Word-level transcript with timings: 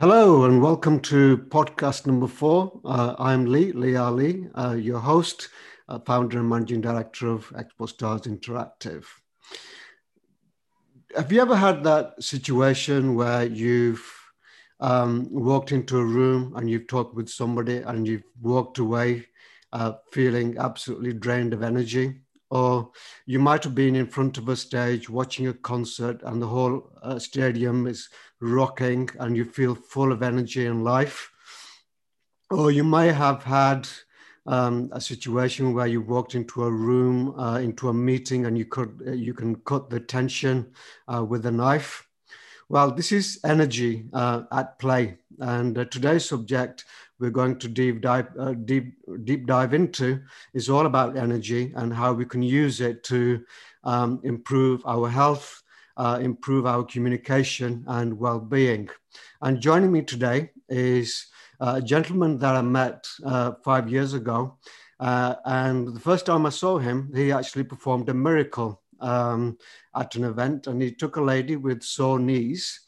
Hello 0.00 0.46
and 0.46 0.62
welcome 0.62 0.98
to 1.00 1.36
podcast 1.36 2.06
number 2.06 2.26
four. 2.26 2.80
Uh, 2.86 3.14
I'm 3.18 3.44
Lee, 3.44 3.72
Lee 3.72 3.96
Ali, 3.96 4.48
uh, 4.54 4.72
your 4.72 4.98
host, 4.98 5.50
uh, 5.90 5.98
founder 5.98 6.38
and 6.38 6.48
managing 6.48 6.80
director 6.80 7.28
of 7.28 7.50
Expo 7.50 7.86
Stars 7.86 8.22
Interactive. 8.22 9.04
Have 11.14 11.30
you 11.30 11.42
ever 11.42 11.54
had 11.54 11.84
that 11.84 12.14
situation 12.18 13.14
where 13.14 13.44
you've 13.44 14.02
um, 14.80 15.28
walked 15.30 15.70
into 15.70 15.98
a 15.98 16.04
room 16.06 16.54
and 16.56 16.70
you've 16.70 16.86
talked 16.86 17.14
with 17.14 17.28
somebody 17.28 17.76
and 17.76 18.08
you've 18.08 18.24
walked 18.40 18.78
away 18.78 19.26
uh, 19.74 19.92
feeling 20.12 20.56
absolutely 20.56 21.12
drained 21.12 21.52
of 21.52 21.62
energy? 21.62 22.22
Or 22.50 22.90
you 23.26 23.38
might 23.38 23.62
have 23.64 23.74
been 23.74 23.94
in 23.94 24.06
front 24.06 24.36
of 24.38 24.48
a 24.48 24.56
stage 24.56 25.08
watching 25.08 25.46
a 25.46 25.54
concert 25.54 26.20
and 26.24 26.42
the 26.42 26.48
whole 26.48 26.90
uh, 27.02 27.18
stadium 27.18 27.86
is 27.86 28.08
rocking 28.40 29.08
and 29.20 29.36
you 29.36 29.44
feel 29.44 29.74
full 29.74 30.12
of 30.12 30.22
energy 30.22 30.66
and 30.66 30.82
life. 30.82 31.30
Or 32.50 32.72
you 32.72 32.82
may 32.82 33.12
have 33.12 33.44
had 33.44 33.88
um, 34.46 34.90
a 34.92 35.00
situation 35.00 35.74
where 35.74 35.86
you 35.86 36.00
walked 36.00 36.34
into 36.34 36.64
a 36.64 36.70
room, 36.70 37.38
uh, 37.38 37.58
into 37.58 37.88
a 37.88 37.94
meeting, 37.94 38.46
and 38.46 38.58
you 38.58 38.64
could 38.64 39.02
uh, 39.06 39.12
you 39.12 39.34
can 39.34 39.56
cut 39.56 39.90
the 39.90 40.00
tension 40.00 40.72
uh, 41.06 41.24
with 41.24 41.46
a 41.46 41.50
knife. 41.50 42.08
Well, 42.68 42.90
this 42.90 43.12
is 43.12 43.38
energy 43.44 44.06
uh, 44.12 44.42
at 44.52 44.78
play, 44.78 45.18
and 45.38 45.78
uh, 45.78 45.84
today's 45.84 46.24
subject 46.24 46.84
we're 47.20 47.30
going 47.30 47.58
to 47.58 47.68
deep 47.68 48.00
dive 48.00 48.28
uh, 48.38 48.52
deep 48.52 48.94
deep 49.24 49.46
dive 49.46 49.74
into 49.74 50.20
is 50.54 50.70
all 50.70 50.86
about 50.86 51.16
energy 51.16 51.72
and 51.76 51.92
how 51.92 52.12
we 52.12 52.24
can 52.24 52.42
use 52.42 52.80
it 52.80 53.04
to 53.04 53.44
um, 53.84 54.20
improve 54.24 54.82
our 54.86 55.08
health, 55.08 55.62
uh, 55.96 56.18
improve 56.20 56.66
our 56.66 56.82
communication 56.82 57.84
and 57.86 58.18
well-being. 58.18 58.88
And 59.42 59.60
joining 59.60 59.92
me 59.92 60.02
today 60.02 60.50
is 60.68 61.26
uh, 61.60 61.74
a 61.76 61.82
gentleman 61.82 62.38
that 62.38 62.56
I 62.56 62.62
met 62.62 63.06
uh, 63.24 63.52
five 63.62 63.90
years 63.90 64.14
ago. 64.14 64.58
Uh, 64.98 65.34
and 65.46 65.88
the 65.94 66.00
first 66.00 66.26
time 66.26 66.44
I 66.44 66.50
saw 66.50 66.78
him, 66.78 67.10
he 67.14 67.32
actually 67.32 67.64
performed 67.64 68.08
a 68.08 68.14
miracle 68.14 68.82
um, 69.00 69.56
at 69.96 70.14
an 70.14 70.24
event, 70.24 70.66
and 70.66 70.80
he 70.82 70.92
took 70.92 71.16
a 71.16 71.22
lady 71.22 71.56
with 71.56 71.82
sore 71.82 72.18
knees 72.18 72.80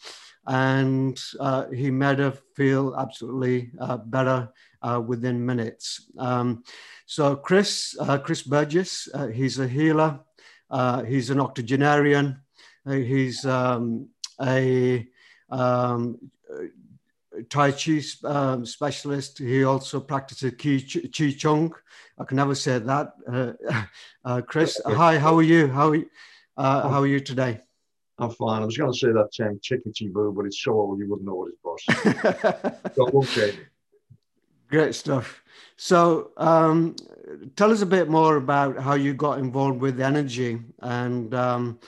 and 0.47 1.21
uh, 1.39 1.69
he 1.69 1.91
made 1.91 2.19
her 2.19 2.33
feel 2.55 2.95
absolutely 2.97 3.71
uh, 3.81 3.97
better 3.97 4.49
uh, 4.83 5.01
within 5.05 5.45
minutes. 5.45 6.11
Um, 6.19 6.65
so 7.07 7.37
Chris, 7.37 7.97
uh, 8.01 8.19
Chris 8.19 8.43
Burgess, 8.43 9.09
uh, 9.15 9.29
he's 9.29 9.59
a 9.59 9.69
healer, 9.69 10.21
uh, 10.71 11.05
he's 11.05 11.31
an 11.31 11.41
octogenarian, 11.41 12.41
he's 12.87 13.45
um, 13.47 14.09
a 14.41 15.07
um, 15.51 16.19
Tai 17.49 17.73
Chi 17.73 18.01
um, 18.25 18.67
specialist. 18.67 19.39
He 19.39 19.65
also 19.65 20.01
practices 20.01 20.53
Qi, 20.53 21.11
Qi 21.11 21.39
Chung. 21.39 21.73
I 22.19 22.25
can 22.25 22.37
never 22.37 22.55
say 22.55 22.79
that. 22.79 23.13
Chris, 24.47 24.81
hi, 24.85 25.19
how 25.19 25.37
are 25.37 25.43
you? 25.43 25.69
How 25.69 25.95
how 26.57 27.01
are 27.01 27.07
you 27.07 27.21
today? 27.21 27.61
I'm 28.19 28.31
fine. 28.31 28.63
I 28.63 28.67
was 28.67 28.77
going 28.77 28.93
to 28.93 28.99
say 28.99 29.09
that 29.09 29.31
term 29.37 29.59
chickadee 29.63 30.09
boo, 30.09 30.33
but 30.37 30.47
it's 30.47 30.63
so 30.63 30.73
old 30.73 30.99
you 30.99 31.09
wouldn't 31.09 31.27
know 31.27 31.35
what 31.35 31.49
it 31.49 31.59
was. 31.65 32.95
so, 32.95 33.09
okay. 33.15 33.59
Great 34.69 34.95
stuff. 34.95 35.43
So, 35.77 36.31
um, 36.37 36.95
tell 37.57 37.73
us 37.73 37.83
a 37.83 37.87
bit 37.87 38.09
more 38.09 38.37
about 38.37 38.79
how 38.79 38.95
you 38.95 39.15
got 39.15 39.39
involved 39.39 39.81
with 39.81 40.01
energy 40.01 40.61
and 40.81 41.35
um, 41.35 41.79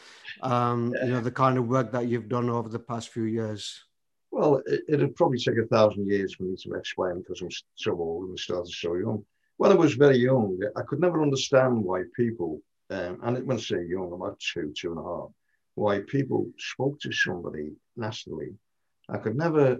um, 0.43 0.95
you 1.03 1.11
know 1.11 1.21
the 1.21 1.31
kind 1.31 1.59
of 1.59 1.69
work 1.69 1.93
that 1.93 2.09
you've 2.09 2.29
done 2.29 2.51
over 2.51 2.69
the 2.69 2.79
past 2.79 3.11
few 3.11 3.25
years. 3.25 3.85
Well, 4.31 4.63
it, 4.67 4.99
would 4.99 5.15
probably 5.15 5.39
take 5.39 5.59
a 5.59 5.67
thousand 5.67 6.09
years 6.09 6.35
for 6.35 6.43
me 6.43 6.57
to 6.57 6.75
explain 6.75 7.19
because 7.19 7.41
I'm 7.41 7.51
so 7.77 7.93
old 7.93 8.29
and 8.29 8.39
started 8.39 8.73
so 8.73 8.97
young. 8.97 9.25
When 9.59 9.71
I 9.71 9.77
was 9.77 9.95
very 9.95 10.17
young, 10.17 10.59
I 10.77 10.83
could 10.83 11.01
never 11.01 11.23
understand 11.23 11.85
why 11.85 12.03
people, 12.17 12.61
um, 12.91 13.21
and 13.23 13.47
when 13.47 13.59
I 13.59 13.61
say 13.61 13.85
young, 13.87 14.11
I'm 14.13 14.21
about 14.21 14.41
two, 14.41 14.75
two 14.77 14.91
and 14.91 14.99
a 14.99 15.03
half 15.03 15.29
why 15.75 16.01
people 16.01 16.51
spoke 16.59 17.01
to 17.01 17.13
somebody 17.13 17.73
nastily. 17.97 18.55
I 19.09 19.19
could 19.19 19.37
never 19.37 19.79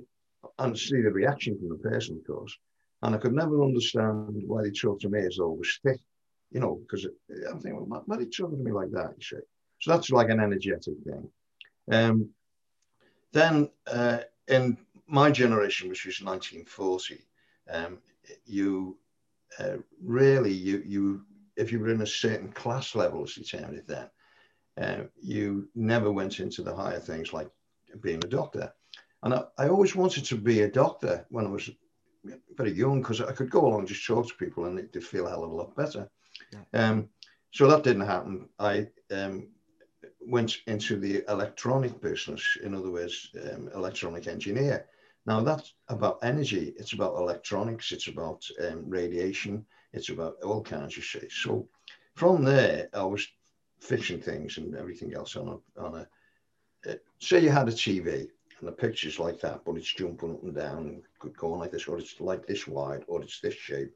see 0.75 1.01
the 1.01 1.11
reaction 1.11 1.59
from 1.59 1.69
the 1.69 1.77
person, 1.77 2.17
of 2.19 2.27
course, 2.27 2.57
and 3.03 3.15
I 3.15 3.19
could 3.19 3.33
never 3.33 3.63
understand 3.63 4.43
why 4.47 4.63
they 4.63 4.71
talked 4.71 5.03
to 5.03 5.09
me 5.09 5.21
as 5.21 5.37
though 5.37 5.53
it 5.53 5.59
was 5.59 5.79
thick, 5.85 6.01
you 6.51 6.61
know, 6.61 6.77
because 6.77 7.07
I'm 7.49 7.61
thinking, 7.61 7.77
well, 7.77 8.03
why 8.07 8.17
are 8.17 8.19
they 8.19 8.27
talking 8.27 8.59
to 8.59 8.65
me 8.65 8.73
like 8.73 8.91
that? 8.91 9.15
You 9.17 9.23
see, 9.23 9.45
so 9.81 9.91
that's 9.91 10.11
like 10.11 10.31
an 10.31 10.41
energetic 10.41 10.95
thing. 11.05 11.29
Um, 11.91 12.31
then 13.33 13.69
uh, 13.87 14.21
in 14.49 14.79
my 15.07 15.31
generation, 15.31 15.89
which 15.89 16.07
was 16.07 16.23
1940, 16.23 17.19
um, 17.71 17.99
you 18.47 18.97
uh, 19.59 19.77
really 20.03 20.53
you 20.53 20.83
you 20.87 21.23
if 21.57 21.71
you 21.71 21.79
were 21.79 21.91
in 21.91 22.03
a 22.03 22.07
certain 22.07 22.51
class 22.51 22.95
level, 22.95 23.23
as 23.23 23.37
it 23.37 23.87
then, 23.87 24.09
uh, 24.81 25.03
you 25.21 25.69
never 25.75 26.11
went 26.11 26.41
into 26.41 26.63
the 26.63 26.75
higher 26.75 27.01
things 27.01 27.33
like 27.33 27.51
being 28.01 28.23
a 28.25 28.29
doctor. 28.29 28.73
And 29.23 29.35
I, 29.35 29.45
I 29.59 29.69
always 29.69 29.95
wanted 29.95 30.25
to 30.27 30.37
be 30.37 30.63
a 30.63 30.71
doctor 30.71 31.27
when 31.31 31.47
I 31.47 31.51
was 31.51 31.71
very 32.57 32.73
young 32.73 33.01
because 33.01 33.21
I 33.21 33.33
could 33.33 33.51
go 33.51 33.67
along 33.67 33.87
just 33.87 34.07
talk 34.07 34.29
to 34.29 34.35
people 34.35 34.67
and 34.67 34.79
it 34.79 34.93
did 34.93 35.05
feel 35.05 35.27
a 35.27 35.31
hell 35.31 35.45
of 35.45 35.51
a 35.51 35.55
lot 35.55 35.77
better. 35.77 36.09
Yeah. 36.53 36.61
Um, 36.73 37.09
so 37.53 37.69
that 37.69 37.85
didn't 37.85 38.07
happen. 38.07 38.49
I 38.59 38.89
um, 39.13 39.49
went 40.21 40.59
into 40.67 40.99
the 40.99 41.23
electronic 41.29 42.01
business, 42.01 42.57
in 42.63 42.75
other 42.75 42.91
words, 42.91 43.31
um, 43.53 43.71
electronic 43.75 44.27
engineer. 44.27 44.87
Now 45.27 45.41
that's 45.41 45.75
about 45.89 46.19
energy. 46.23 46.75
It's 46.77 46.93
about 46.93 47.17
electronics. 47.17 47.93
It's 47.93 48.09
about 48.09 48.45
um, 48.67 48.85
radiation. 48.89 49.65
It's 49.93 50.09
about 50.09 50.37
all 50.43 50.63
kinds 50.63 50.97
of 50.99 51.05
shit. 51.05 51.31
So 51.31 51.69
from 52.15 52.45
there, 52.45 52.89
I 52.93 53.05
was 53.05 53.27
fixing 53.81 54.21
things 54.21 54.59
and 54.59 54.75
everything 54.75 55.15
else 55.15 55.37
on 55.37 55.49
a 55.49 55.81
on 55.81 55.95
a. 55.95 56.09
Uh, 56.91 56.95
say 57.19 57.41
you 57.41 57.51
had 57.51 57.69
a 57.69 57.73
TV 57.73 58.29
and 58.61 58.69
the 58.69 58.73
picture's 58.73 59.19
like 59.19 59.41
that, 59.41 59.63
but 59.65 59.77
it's 59.77 59.93
jumping 59.93 60.33
up 60.33 60.43
and 60.43 60.55
down 60.55 60.79
and 60.79 61.03
could 61.19 61.37
go 61.37 61.53
on 61.53 61.59
like 61.59 61.71
this, 61.71 61.87
or 61.87 61.99
it's 61.99 62.21
like 62.21 62.47
this 62.47 62.67
wide, 62.67 63.05
or 63.09 63.23
it's 63.23 63.41
this 63.41 63.55
shape. 63.55 63.93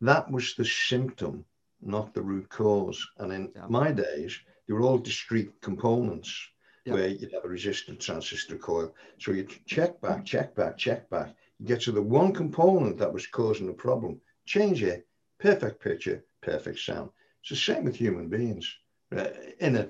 That 0.00 0.30
was 0.30 0.54
the 0.54 0.64
symptom, 0.64 1.44
not 1.80 2.14
the 2.14 2.22
root 2.22 2.48
cause. 2.48 3.06
And 3.18 3.32
in 3.32 3.52
yeah. 3.54 3.66
my 3.68 3.92
days, 3.92 4.38
they 4.66 4.74
were 4.74 4.82
all 4.82 4.98
discrete 4.98 5.60
components 5.60 6.48
yeah. 6.84 6.94
where 6.94 7.08
you'd 7.08 7.32
have 7.32 7.44
a 7.44 7.48
resistor 7.48 7.98
transistor 7.98 8.56
coil. 8.56 8.94
So 9.18 9.32
you 9.32 9.46
check 9.66 10.00
back, 10.00 10.24
check 10.24 10.54
back, 10.54 10.78
check 10.78 11.08
back. 11.10 11.34
You 11.58 11.66
get 11.66 11.82
to 11.82 11.92
the 11.92 12.02
one 12.02 12.32
component 12.32 12.98
that 12.98 13.12
was 13.12 13.26
causing 13.26 13.66
the 13.66 13.72
problem, 13.72 14.20
change 14.46 14.82
it, 14.82 15.06
perfect 15.38 15.82
picture, 15.82 16.24
perfect 16.40 16.78
sound. 16.78 17.10
It's 17.42 17.50
the 17.50 17.56
same 17.56 17.84
with 17.84 17.96
human 17.96 18.28
beings 18.28 18.76
uh, 19.16 19.28
in 19.58 19.76
a 19.76 19.88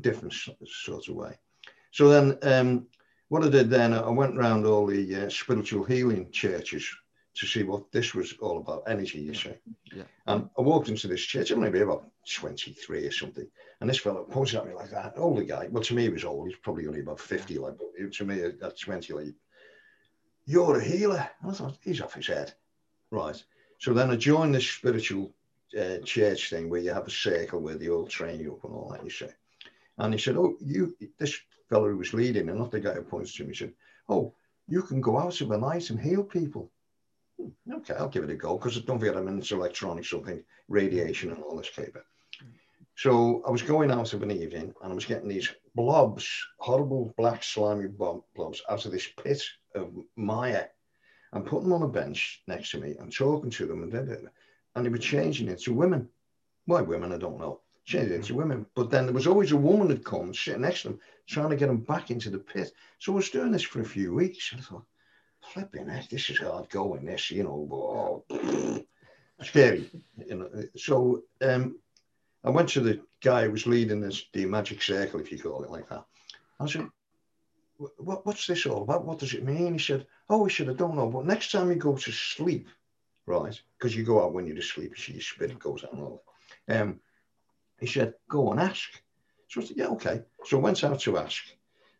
different 0.00 0.34
sort 0.34 1.08
of 1.08 1.14
way. 1.14 1.34
So 1.90 2.08
then, 2.08 2.38
um, 2.42 2.86
what 3.28 3.44
I 3.44 3.48
did 3.48 3.70
then, 3.70 3.94
I 3.94 4.10
went 4.10 4.36
around 4.36 4.66
all 4.66 4.86
the 4.86 5.24
uh, 5.24 5.28
spiritual 5.30 5.84
healing 5.84 6.30
churches 6.30 6.86
to 7.34 7.46
see 7.46 7.62
what 7.62 7.90
this 7.92 8.14
was 8.14 8.34
all 8.40 8.58
about 8.58 8.82
energy, 8.86 9.20
you 9.20 9.34
see. 9.34 9.54
Yeah. 9.94 10.02
And 10.26 10.50
I 10.58 10.60
walked 10.60 10.88
into 10.88 11.08
this 11.08 11.22
church, 11.22 11.50
I'm 11.50 11.60
maybe 11.60 11.80
about 11.80 12.06
23 12.30 13.06
or 13.06 13.10
something. 13.10 13.46
And 13.80 13.88
this 13.88 13.98
fellow 13.98 14.24
pointed 14.24 14.56
at 14.56 14.66
me 14.66 14.74
like 14.74 14.90
that, 14.90 15.14
older 15.16 15.42
guy. 15.42 15.68
Well, 15.70 15.82
to 15.82 15.94
me, 15.94 16.02
he 16.02 16.08
was 16.10 16.24
old. 16.24 16.48
He's 16.48 16.58
probably 16.58 16.86
only 16.86 17.00
about 17.00 17.20
50, 17.20 17.58
like, 17.58 17.74
but 17.78 18.12
to 18.12 18.24
me, 18.24 18.42
at 18.42 18.78
20, 18.78 19.12
like, 19.14 19.34
you're 20.44 20.78
a 20.78 20.84
healer. 20.84 21.28
And 21.40 21.50
I 21.50 21.54
thought, 21.54 21.78
he's 21.82 22.02
off 22.02 22.14
his 22.14 22.26
head. 22.26 22.52
Right. 23.10 23.42
So 23.78 23.94
then 23.94 24.10
I 24.10 24.16
joined 24.16 24.54
this 24.54 24.68
spiritual 24.68 25.32
uh, 25.78 25.98
church 26.04 26.50
thing 26.50 26.68
where 26.68 26.80
you 26.80 26.92
have 26.92 27.06
a 27.06 27.10
circle 27.10 27.60
where 27.60 27.76
they 27.76 27.88
all 27.88 28.06
train 28.06 28.40
you 28.40 28.54
up 28.54 28.64
and 28.64 28.74
all 28.74 28.90
that, 28.90 29.04
you 29.04 29.10
say. 29.10 29.30
And 29.98 30.12
he 30.12 30.18
said, 30.18 30.36
Oh, 30.36 30.56
you, 30.60 30.96
this 31.18 31.38
fellow 31.68 31.88
who 31.88 31.96
was 31.96 32.14
leading, 32.14 32.48
and 32.48 32.58
not 32.58 32.70
the 32.70 32.80
guy 32.80 32.94
who 32.94 33.02
points 33.02 33.34
to 33.36 33.44
me, 33.44 33.54
said, 33.54 33.72
Oh, 34.08 34.34
you 34.68 34.82
can 34.82 35.00
go 35.00 35.18
out 35.18 35.40
of 35.40 35.48
the 35.48 35.58
night 35.58 35.90
and 35.90 36.00
heal 36.00 36.24
people. 36.24 36.70
Hmm, 37.38 37.74
okay, 37.74 37.94
I'll 37.94 38.08
give 38.08 38.24
it 38.24 38.30
a 38.30 38.34
go 38.34 38.56
because 38.56 38.80
don't 38.80 38.98
forget 38.98 39.16
I'm 39.16 39.28
into 39.28 39.56
electronics, 39.56 40.10
something, 40.10 40.42
radiation 40.68 41.30
and 41.30 41.42
all 41.42 41.56
this 41.56 41.70
paper. 41.70 42.04
So 42.94 43.42
I 43.46 43.50
was 43.50 43.62
going 43.62 43.90
out 43.90 44.12
of 44.12 44.22
an 44.22 44.30
evening 44.30 44.74
and 44.82 44.92
I 44.92 44.94
was 44.94 45.06
getting 45.06 45.28
these 45.28 45.48
blobs, 45.74 46.28
horrible 46.58 47.14
black 47.16 47.42
slimy 47.42 47.88
blobs 47.88 48.62
out 48.68 48.84
of 48.84 48.92
this 48.92 49.08
pit 49.22 49.42
of 49.74 49.92
Maya 50.16 50.66
and 51.32 51.46
putting 51.46 51.70
them 51.70 51.72
on 51.72 51.82
a 51.82 51.88
bench 51.88 52.42
next 52.46 52.70
to 52.72 52.80
me 52.80 52.96
and 52.98 53.12
talking 53.12 53.50
to 53.50 53.66
them. 53.66 53.82
And 53.82 54.28
and 54.74 54.84
they 54.84 54.90
were 54.90 54.98
changing 54.98 55.48
it 55.48 55.60
to 55.60 55.72
women. 55.72 56.08
Why 56.66 56.80
women, 56.80 57.12
I 57.12 57.18
don't 57.18 57.38
know. 57.38 57.60
Changing 57.84 58.20
it 58.20 58.24
to 58.24 58.34
women. 58.34 58.66
But 58.74 58.90
then 58.90 59.06
there 59.06 59.14
was 59.14 59.26
always 59.26 59.52
a 59.52 59.56
woman 59.56 59.88
that 59.88 60.04
come 60.04 60.32
sitting 60.32 60.62
next 60.62 60.82
to 60.82 60.88
them, 60.88 61.00
trying 61.26 61.50
to 61.50 61.56
get 61.56 61.66
them 61.66 61.78
back 61.78 62.10
into 62.10 62.30
the 62.30 62.38
pit. 62.38 62.72
So 62.98 63.12
I 63.12 63.16
was 63.16 63.30
doing 63.30 63.52
this 63.52 63.62
for 63.62 63.80
a 63.80 63.84
few 63.84 64.14
weeks. 64.14 64.52
And 64.52 64.60
I 64.60 64.64
thought, 64.64 64.84
flipping 65.40 65.88
heck, 65.88 66.08
this 66.08 66.30
is 66.30 66.38
hard 66.38 66.70
going, 66.70 67.04
this, 67.04 67.30
you 67.30 67.42
know, 67.42 68.24
oh, 68.30 68.84
scary. 69.42 69.90
You 70.26 70.36
know. 70.36 70.50
So 70.76 71.24
um, 71.42 71.78
I 72.44 72.50
went 72.50 72.68
to 72.70 72.80
the 72.80 73.00
guy 73.20 73.44
who 73.44 73.50
was 73.50 73.66
leading 73.66 74.00
this, 74.00 74.26
the 74.32 74.46
magic 74.46 74.82
circle, 74.82 75.20
if 75.20 75.32
you 75.32 75.38
call 75.38 75.64
it 75.64 75.70
like 75.70 75.88
that. 75.88 76.04
I 76.60 76.66
said, 76.66 76.88
what, 77.96 78.24
what's 78.24 78.46
this 78.46 78.66
all 78.66 78.82
about? 78.82 79.04
What 79.04 79.18
does 79.18 79.34
it 79.34 79.44
mean? 79.44 79.72
He 79.72 79.78
said, 79.78 80.06
oh, 80.28 80.44
he 80.44 80.50
should 80.50 80.68
have 80.68 80.76
don't 80.76 80.94
know. 80.94 81.08
But 81.08 81.26
next 81.26 81.50
time 81.50 81.68
you 81.68 81.76
go 81.76 81.96
to 81.96 82.12
sleep, 82.12 82.68
right, 83.26 83.60
because 83.78 83.96
you 83.96 84.04
go 84.04 84.22
out 84.22 84.32
when 84.32 84.46
you're 84.46 84.58
asleep, 84.58 84.98
see 84.98 85.12
your 85.12 85.22
spirit 85.22 85.58
goes 85.58 85.84
out 85.84 85.92
and 85.92 86.02
all 86.02 86.22
that. 86.66 86.80
Um, 86.80 87.00
he 87.80 87.86
said, 87.86 88.14
go 88.28 88.50
and 88.52 88.60
ask. 88.60 89.02
So 89.48 89.60
I 89.60 89.64
said, 89.64 89.76
yeah, 89.76 89.88
okay. 89.88 90.22
So 90.44 90.58
I 90.58 90.60
went 90.60 90.84
out 90.84 91.00
to 91.00 91.18
ask. 91.18 91.42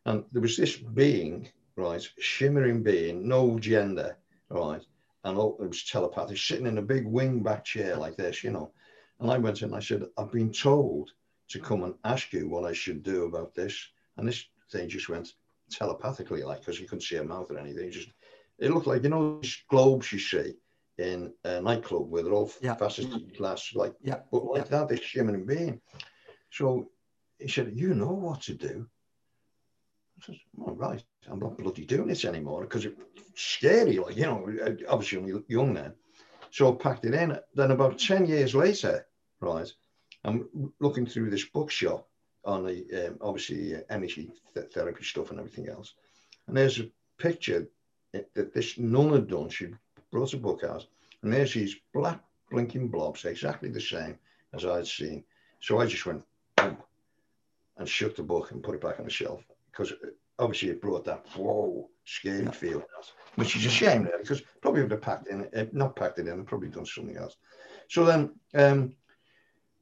And 0.07 0.25
there 0.33 0.43
was 0.43 0.57
this 0.57 0.77
being, 0.77 1.49
right, 1.77 2.07
shimmering 2.19 2.83
being, 2.83 3.29
no 3.29 3.59
gender, 3.59 4.17
right, 4.49 4.85
and 5.25 5.39
all, 5.39 5.57
it 5.61 5.69
was 5.69 5.85
telepathic, 5.85 6.39
sitting 6.39 6.67
in 6.67 6.79
a 6.79 6.83
big 6.83 7.07
wing 7.07 7.43
back 7.43 7.65
chair 7.65 7.97
like 7.97 8.17
this, 8.17 8.43
you 8.43 8.51
know. 8.51 8.73
And 9.21 9.31
I 9.31 9.39
went 9.39 9.63
in 9.63 9.69
and 9.69 9.77
I 9.77 9.81
said, 9.81 10.05
I've 10.19 10.33
been 10.33 10.53
told 10.53 11.11
to 11.49 11.61
come 11.61 11.85
and 11.85 11.95
ask 12.05 12.33
you 12.33 12.49
what 12.49 12.65
I 12.65 12.73
should 12.73 13.03
do 13.03 13.25
about 13.25 13.55
this. 13.55 13.89
And 14.17 14.27
this 14.27 14.47
thing 14.71 14.89
just 14.89 15.09
went 15.09 15.35
telepathically, 15.71 16.43
like, 16.43 16.61
because 16.61 16.81
you 16.81 16.87
couldn't 16.87 17.03
see 17.03 17.17
a 17.17 17.25
mouth 17.25 17.51
or 17.51 17.59
anything. 17.59 17.87
It 17.87 17.93
just, 17.93 18.09
it 18.59 18.73
looked 18.73 18.87
like, 18.87 19.05
you 19.05 19.11
know, 19.11 19.39
these 19.41 19.63
globes 19.69 20.13
you 20.13 20.19
see 20.19 20.55
in 20.99 21.33
a 21.45 21.61
nightclub 21.61 22.11
where 22.11 22.23
they're 22.23 22.33
all 22.33 22.51
yeah. 22.61 22.75
faceted 22.75 23.37
glass, 23.37 23.73
like, 23.75 23.95
yeah. 24.03 24.21
but 24.31 24.45
like 24.45 24.65
yeah. 24.65 24.79
that, 24.79 24.89
this 24.89 25.01
shimmering 25.01 25.47
being. 25.47 25.81
So 26.51 26.91
he 27.39 27.49
said, 27.49 27.73
You 27.75 27.95
know 27.95 28.13
what 28.13 28.43
to 28.43 28.55
do. 28.55 28.87
I 30.21 30.27
said, 30.27 30.37
All 30.61 30.75
right, 30.75 31.03
I'm 31.29 31.39
not 31.39 31.59
bloody 31.59 31.85
doing 31.85 32.09
this 32.09 32.25
anymore 32.25 32.63
because 32.63 32.85
it's 32.85 33.01
scary, 33.35 33.99
like, 33.99 34.17
you 34.17 34.25
know, 34.25 34.47
obviously 34.89 35.19
only 35.19 35.43
young 35.49 35.75
then. 35.75 35.95
So 36.51 36.73
I 36.73 36.77
packed 36.77 37.07
it 37.07 37.15
in. 37.15 37.39
Then 37.55 37.71
about 37.71 37.99
10 37.99 38.27
years 38.27 38.55
later, 38.55 39.07
right, 39.41 39.71
I'm 40.25 40.73
looking 40.81 41.07
through 41.07 41.31
this 41.31 41.47
bookshop 41.47 42.07
on 42.45 42.67
the 42.67 43.07
um, 43.07 43.19
obviously 43.21 43.77
uh, 43.77 43.81
energy 43.89 44.31
th- 44.55 44.71
therapy 44.73 45.05
stuff 45.05 45.31
and 45.31 45.39
everything 45.39 45.69
else. 45.69 45.95
And 46.47 46.57
there's 46.57 46.81
a 46.81 46.91
picture 47.19 47.69
that 48.13 48.53
this 48.53 48.79
nun 48.79 49.13
had 49.13 49.29
done. 49.29 49.49
She 49.49 49.69
brought 50.13 50.35
a 50.35 50.39
book 50.39 50.63
out, 50.63 50.87
and 51.23 51.33
there's 51.33 51.55
these 51.55 51.77
black 51.93 52.21
blinking 52.51 52.89
blobs, 52.89 53.25
exactly 53.25 53.71
the 53.71 53.81
same 53.81 54.19
as 54.53 54.65
I'd 54.65 54.87
seen. 54.87 55.25
So 55.61 55.81
I 55.81 55.87
just 55.87 56.07
went 56.07 56.23
boom, 56.57 56.77
and 57.79 57.89
shut 57.89 58.15
the 58.15 58.23
book 58.23 58.53
and 58.53 58.63
put 58.63 58.75
it 58.75 58.81
back 58.81 58.99
on 58.99 59.07
the 59.07 59.11
shelf 59.11 59.43
because 59.71 59.93
obviously 60.39 60.69
it 60.69 60.83
brought 60.83 61.05
that 61.05 61.25
whoa 61.35 61.89
scary 62.05 62.45
yeah. 62.45 62.51
feeling, 62.51 62.85
which 63.37 63.57
is 63.57 63.65
a 63.65 63.71
shame 63.71 64.03
really 64.03 64.23
because 64.23 64.43
probably 64.61 64.83
would 64.83 64.91
have 64.91 65.03
packed 65.03 65.29
in, 65.29 65.49
uh, 65.57 65.65
not 65.73 65.97
packed 65.97 66.19
it 66.19 66.29
in, 66.29 66.35
and 66.35 66.47
probably 66.47 66.69
done 66.69 66.87
something 66.87 67.17
else. 67.17 67.37
So 67.89 68.05
then 68.05 68.35
um, 68.55 68.95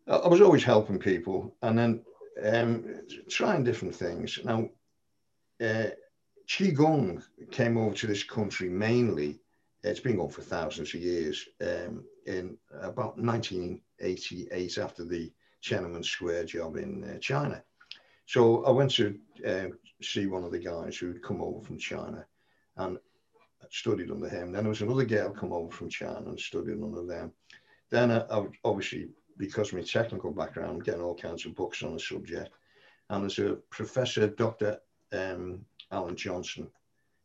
I 0.07 0.29
was 0.29 0.41
always 0.41 0.65
helping 0.65 0.99
people, 0.99 1.55
and 1.63 1.79
then 1.79 2.03
um, 2.45 2.85
trying 3.29 3.65
different 3.65 3.95
things. 3.95 4.39
Now, 4.45 4.69
uh, 5.61 5.91
Qigong 6.49 7.23
came 7.51 7.77
over 7.77 7.95
to 7.95 8.07
this 8.07 8.25
country 8.25 8.69
mainly, 8.69 9.41
it's 9.83 10.01
been 10.01 10.17
going 10.17 10.31
for 10.31 10.43
thousands 10.43 10.95
of 10.95 11.01
years, 11.01 11.49
um, 11.61 12.05
in 12.27 12.57
about 12.81 13.19
1988 13.19 14.79
after 14.79 15.05
the 15.05 15.33
Tiananmen 15.63 16.05
Square 16.05 16.45
job 16.45 16.77
in 16.77 17.05
uh, 17.05 17.19
China. 17.19 17.63
So 18.27 18.65
I 18.65 18.71
went 18.71 18.93
to 18.93 19.19
uh, 19.47 19.69
see 20.03 20.27
one 20.27 20.45
of 20.45 20.53
the 20.53 20.59
guys 20.59 20.97
who'd 20.97 21.23
come 21.23 21.43
over 21.43 21.65
from 21.65 21.79
China 21.79 22.27
and 22.77 22.99
studied 23.71 24.11
under 24.11 24.29
him. 24.29 24.53
Then 24.53 24.65
there 24.65 24.71
was 24.71 24.83
another 24.83 25.05
girl 25.05 25.31
come 25.31 25.53
over 25.53 25.71
from 25.71 25.89
China 25.89 26.23
and 26.27 26.39
studied 26.39 26.83
under 26.83 27.05
them. 27.05 27.33
Then 27.91 28.11
I, 28.11 28.21
I 28.31 28.47
obviously 28.65 29.09
because 29.41 29.73
of 29.73 29.79
my 29.79 29.85
technical 29.85 30.31
background, 30.31 30.71
I'm 30.71 30.79
getting 30.81 31.01
all 31.01 31.15
kinds 31.15 31.47
of 31.47 31.55
books 31.55 31.83
on 31.83 31.95
the 31.95 32.01
subject. 32.01 32.51
And 33.09 33.23
there's 33.23 33.39
a 33.39 33.55
professor, 33.71 34.29
Dr. 34.29 34.79
Um, 35.13 35.65
Alan 35.91 36.15
Johnson 36.15 36.69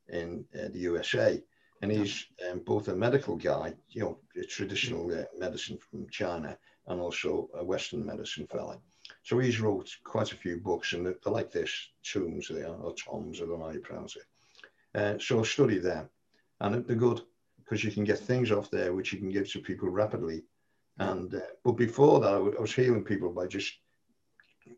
in 0.07 0.45
uh, 0.55 0.69
the 0.69 0.79
USA, 0.79 1.43
and 1.81 1.91
he's 1.91 2.25
um, 2.49 2.59
both 2.65 2.87
a 2.87 2.95
medical 2.95 3.35
guy, 3.35 3.73
you 3.89 4.01
know, 4.01 4.17
traditional 4.49 5.11
uh, 5.13 5.23
medicine 5.37 5.77
from 5.77 6.09
China, 6.09 6.57
and 6.87 6.99
also 6.99 7.49
a 7.55 7.63
Western 7.63 8.05
medicine 8.05 8.47
fellow. 8.47 8.81
So 9.23 9.39
he's 9.39 9.59
wrote 9.59 9.89
quite 10.03 10.31
a 10.31 10.37
few 10.37 10.57
books, 10.57 10.93
and 10.93 11.05
they're, 11.05 11.15
like 11.25 11.51
this, 11.51 11.71
tombs, 12.03 12.47
they 12.47 12.63
are, 12.63 12.75
or 12.75 12.93
toms, 12.93 13.41
I 13.41 13.45
don't 13.45 13.59
know 13.59 13.65
how 13.65 13.71
you 13.71 13.79
pronounce 13.79 14.15
it. 14.15 14.25
Uh, 14.93 15.19
so 15.19 15.43
study 15.43 15.79
them, 15.79 16.09
and 16.61 16.85
they're 16.85 16.95
good 16.95 17.21
because 17.57 17.83
you 17.83 17.91
can 17.91 18.03
get 18.03 18.19
things 18.19 18.51
off 18.51 18.69
there 18.69 18.93
which 18.93 19.11
you 19.11 19.17
can 19.17 19.29
give 19.29 19.51
to 19.51 19.59
people 19.59 19.89
rapidly 19.89 20.43
and 20.99 21.33
uh, 21.33 21.39
but 21.63 21.73
before 21.73 22.19
that, 22.21 22.29
I, 22.29 22.37
w- 22.37 22.55
I 22.57 22.61
was 22.61 22.73
healing 22.73 23.03
people 23.03 23.31
by 23.31 23.47
just 23.47 23.73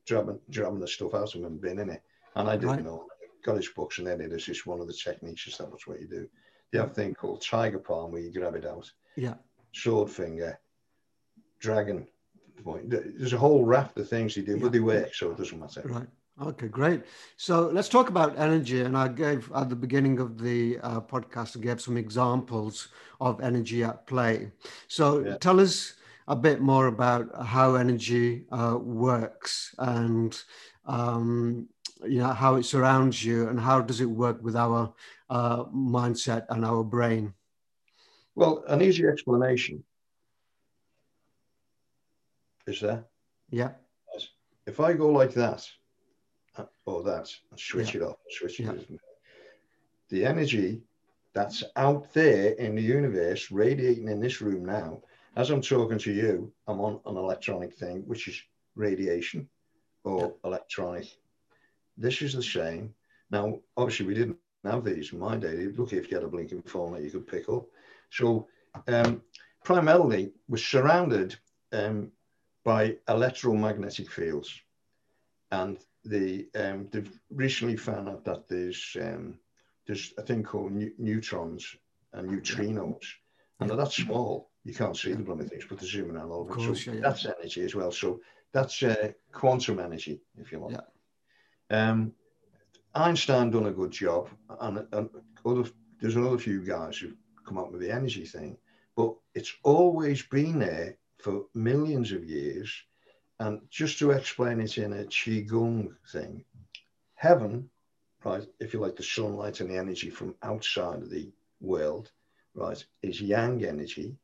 grabbing, 0.07 0.39
grabbing 0.51 0.79
the 0.79 0.87
stuff 0.87 1.13
out 1.13 1.35
of 1.35 1.41
them 1.41 1.45
and 1.45 1.61
bin 1.61 1.79
in 1.79 1.89
it. 1.89 2.01
And 2.35 2.49
I 2.49 2.55
didn't 2.55 2.69
right. 2.69 2.83
know. 2.83 3.05
Got 3.45 3.57
his 3.57 3.69
books, 3.69 3.99
and 3.99 4.07
then 4.07 4.19
it 4.19 4.33
is 4.33 4.45
just 4.45 4.65
one 4.65 4.81
of 4.81 4.87
the 4.87 4.93
techniques. 4.93 5.47
Is 5.47 5.57
that 5.57 5.69
what 5.69 6.01
you 6.01 6.07
do? 6.07 6.27
You 6.71 6.79
have 6.79 6.91
a 6.91 6.93
thing 6.93 7.13
called 7.13 7.41
tiger 7.41 7.79
palm 7.79 8.11
where 8.11 8.21
you 8.21 8.31
grab 8.31 8.55
it 8.55 8.65
out. 8.65 8.91
Yeah. 9.15 9.35
Sword 9.73 10.09
finger, 10.09 10.59
dragon 11.59 12.07
point. 12.63 12.89
There's 12.89 13.33
a 13.33 13.37
whole 13.37 13.63
raft 13.63 13.97
of 13.99 14.09
things 14.09 14.35
you 14.35 14.43
do, 14.43 14.53
yeah. 14.53 14.63
but 14.63 14.71
they 14.71 14.79
work, 14.79 15.13
so 15.13 15.31
it 15.31 15.37
doesn't 15.37 15.59
matter. 15.59 15.81
Right. 15.85 16.07
Okay, 16.39 16.67
great. 16.67 17.01
So 17.35 17.67
let's 17.73 17.89
talk 17.89 18.09
about 18.09 18.37
energy. 18.37 18.81
And 18.81 18.95
I 18.95 19.07
gave 19.07 19.51
at 19.55 19.69
the 19.69 19.75
beginning 19.75 20.19
of 20.19 20.39
the 20.39 20.77
uh, 20.83 21.01
podcast, 21.01 21.57
I 21.57 21.61
gave 21.61 21.81
some 21.81 21.97
examples 21.97 22.89
of 23.19 23.41
energy 23.41 23.83
at 23.83 24.05
play. 24.05 24.51
So 24.87 25.25
yeah. 25.25 25.37
tell 25.37 25.59
us 25.59 25.93
a 26.27 26.35
bit 26.35 26.61
more 26.61 26.87
about 26.87 27.29
how 27.43 27.75
energy 27.75 28.45
uh, 28.51 28.77
works 28.79 29.73
and 29.79 30.39
um, 30.85 31.67
you 32.05 32.19
know 32.19 32.33
how 32.33 32.55
it 32.55 32.63
surrounds 32.63 33.23
you 33.23 33.47
and 33.47 33.59
how 33.59 33.81
does 33.81 34.01
it 34.01 34.05
work 34.05 34.41
with 34.43 34.55
our 34.55 34.93
uh, 35.29 35.63
mindset 35.65 36.45
and 36.49 36.65
our 36.65 36.83
brain 36.83 37.33
well 38.35 38.63
an 38.67 38.81
easy 38.81 39.05
explanation 39.05 39.83
is 42.67 42.79
there 42.81 43.03
yeah 43.49 43.71
if 44.65 44.79
i 44.79 44.93
go 44.93 45.09
like 45.09 45.33
that 45.33 45.65
uh, 46.57 46.65
or 46.85 47.03
that 47.03 47.29
switch 47.55 47.93
yeah. 47.93 48.01
it 48.01 48.03
off 48.03 48.17
switch 48.29 48.59
yeah. 48.59 48.71
it 48.71 48.99
the 50.09 50.25
energy 50.25 50.81
that's 51.33 51.63
out 51.75 52.11
there 52.13 52.51
in 52.53 52.75
the 52.75 52.81
universe 52.81 53.51
radiating 53.51 54.07
in 54.09 54.19
this 54.19 54.41
room 54.41 54.65
now 54.65 55.01
as 55.37 55.51
I'm 55.51 55.61
talking 55.61 55.99
to 55.99 56.11
you, 56.11 56.51
I'm 56.67 56.81
on 56.81 56.99
an 57.05 57.15
electronic 57.15 57.75
thing, 57.75 58.01
which 58.07 58.27
is 58.27 58.41
radiation 58.75 59.47
or 60.03 60.21
yeah. 60.21 60.47
electronic. 60.49 61.05
This 61.97 62.21
is 62.21 62.33
the 62.33 62.43
same. 62.43 62.93
Now, 63.31 63.59
obviously, 63.75 64.05
we 64.05 64.13
didn't 64.13 64.37
have 64.63 64.83
these 64.83 65.11
in 65.13 65.19
my 65.19 65.37
day. 65.37 65.67
Lucky 65.75 65.97
if 65.97 66.09
you 66.09 66.17
had 66.17 66.23
a 66.25 66.29
blinking 66.29 66.63
phone 66.63 66.93
that 66.93 67.03
you 67.03 67.11
could 67.11 67.27
pick 67.27 67.49
up. 67.49 67.65
So, 68.11 68.47
um, 68.87 69.21
primarily, 69.63 70.31
we're 70.47 70.57
surrounded 70.57 71.35
um, 71.71 72.11
by 72.63 72.97
electromagnetic 73.07 74.11
fields. 74.11 74.61
And 75.51 75.77
the, 76.03 76.47
um, 76.55 76.87
they've 76.91 77.19
recently 77.29 77.77
found 77.77 78.09
out 78.09 78.25
that 78.25 78.47
there's, 78.47 78.95
um, 79.01 79.39
there's 79.85 80.13
a 80.17 80.21
thing 80.21 80.43
called 80.43 80.73
ne- 80.73 80.93
neutrons 80.97 81.75
and 82.13 82.29
neutrinos, 82.29 83.05
and 83.59 83.69
they're 83.69 83.77
that 83.77 83.91
small 83.91 84.49
you 84.67 84.73
can't 84.73 84.97
see 84.97 85.13
the 85.13 85.23
bloody 85.23 85.45
things, 85.45 85.63
but 85.67 85.79
they're 85.79 85.87
zooming 85.87 86.17
out 86.17 86.29
over. 86.29 86.53
Course, 86.53 86.83
so 86.83 86.91
yeah, 86.91 86.99
that's 86.99 87.25
energy 87.25 87.61
as 87.61 87.73
well. 87.73 87.89
So 87.89 88.19
that's 88.51 88.83
uh, 88.83 89.13
quantum 89.31 89.79
energy, 89.79 90.19
if 90.37 90.51
you 90.51 90.59
like. 90.59 90.73
Yeah. 90.73 90.81
Um, 91.69 92.13
Einstein 92.95 93.51
done 93.51 93.67
a 93.67 93.71
good 93.71 93.91
job, 93.91 94.29
and, 94.59 94.87
and 94.91 95.09
other, 95.45 95.69
there's 95.99 96.15
another 96.15 96.37
few 96.37 96.61
guys 96.61 96.97
who've 96.97 97.15
come 97.45 97.57
up 97.57 97.71
with 97.71 97.81
the 97.81 97.91
energy 97.91 98.25
thing, 98.25 98.57
but 98.95 99.13
it's 99.35 99.53
always 99.63 100.23
been 100.23 100.59
there 100.59 100.97
for 101.19 101.45
millions 101.53 102.11
of 102.11 102.25
years. 102.25 102.73
And 103.39 103.61
just 103.69 103.99
to 103.99 104.11
explain 104.11 104.59
it 104.59 104.79
in 104.79 104.93
a 104.93 105.03
qigong 105.03 105.95
thing, 106.11 106.43
heaven, 107.13 107.69
right, 108.23 108.43
if 108.59 108.73
you 108.73 108.79
like, 108.79 108.95
the 108.95 109.03
sunlight 109.03 109.59
and 109.59 109.69
the 109.69 109.77
energy 109.77 110.09
from 110.09 110.33
outside 110.41 111.03
of 111.03 111.11
the 111.11 111.29
world, 111.61 112.11
right, 112.55 112.83
is 113.03 113.21
yang 113.21 113.63
energy, 113.63 114.17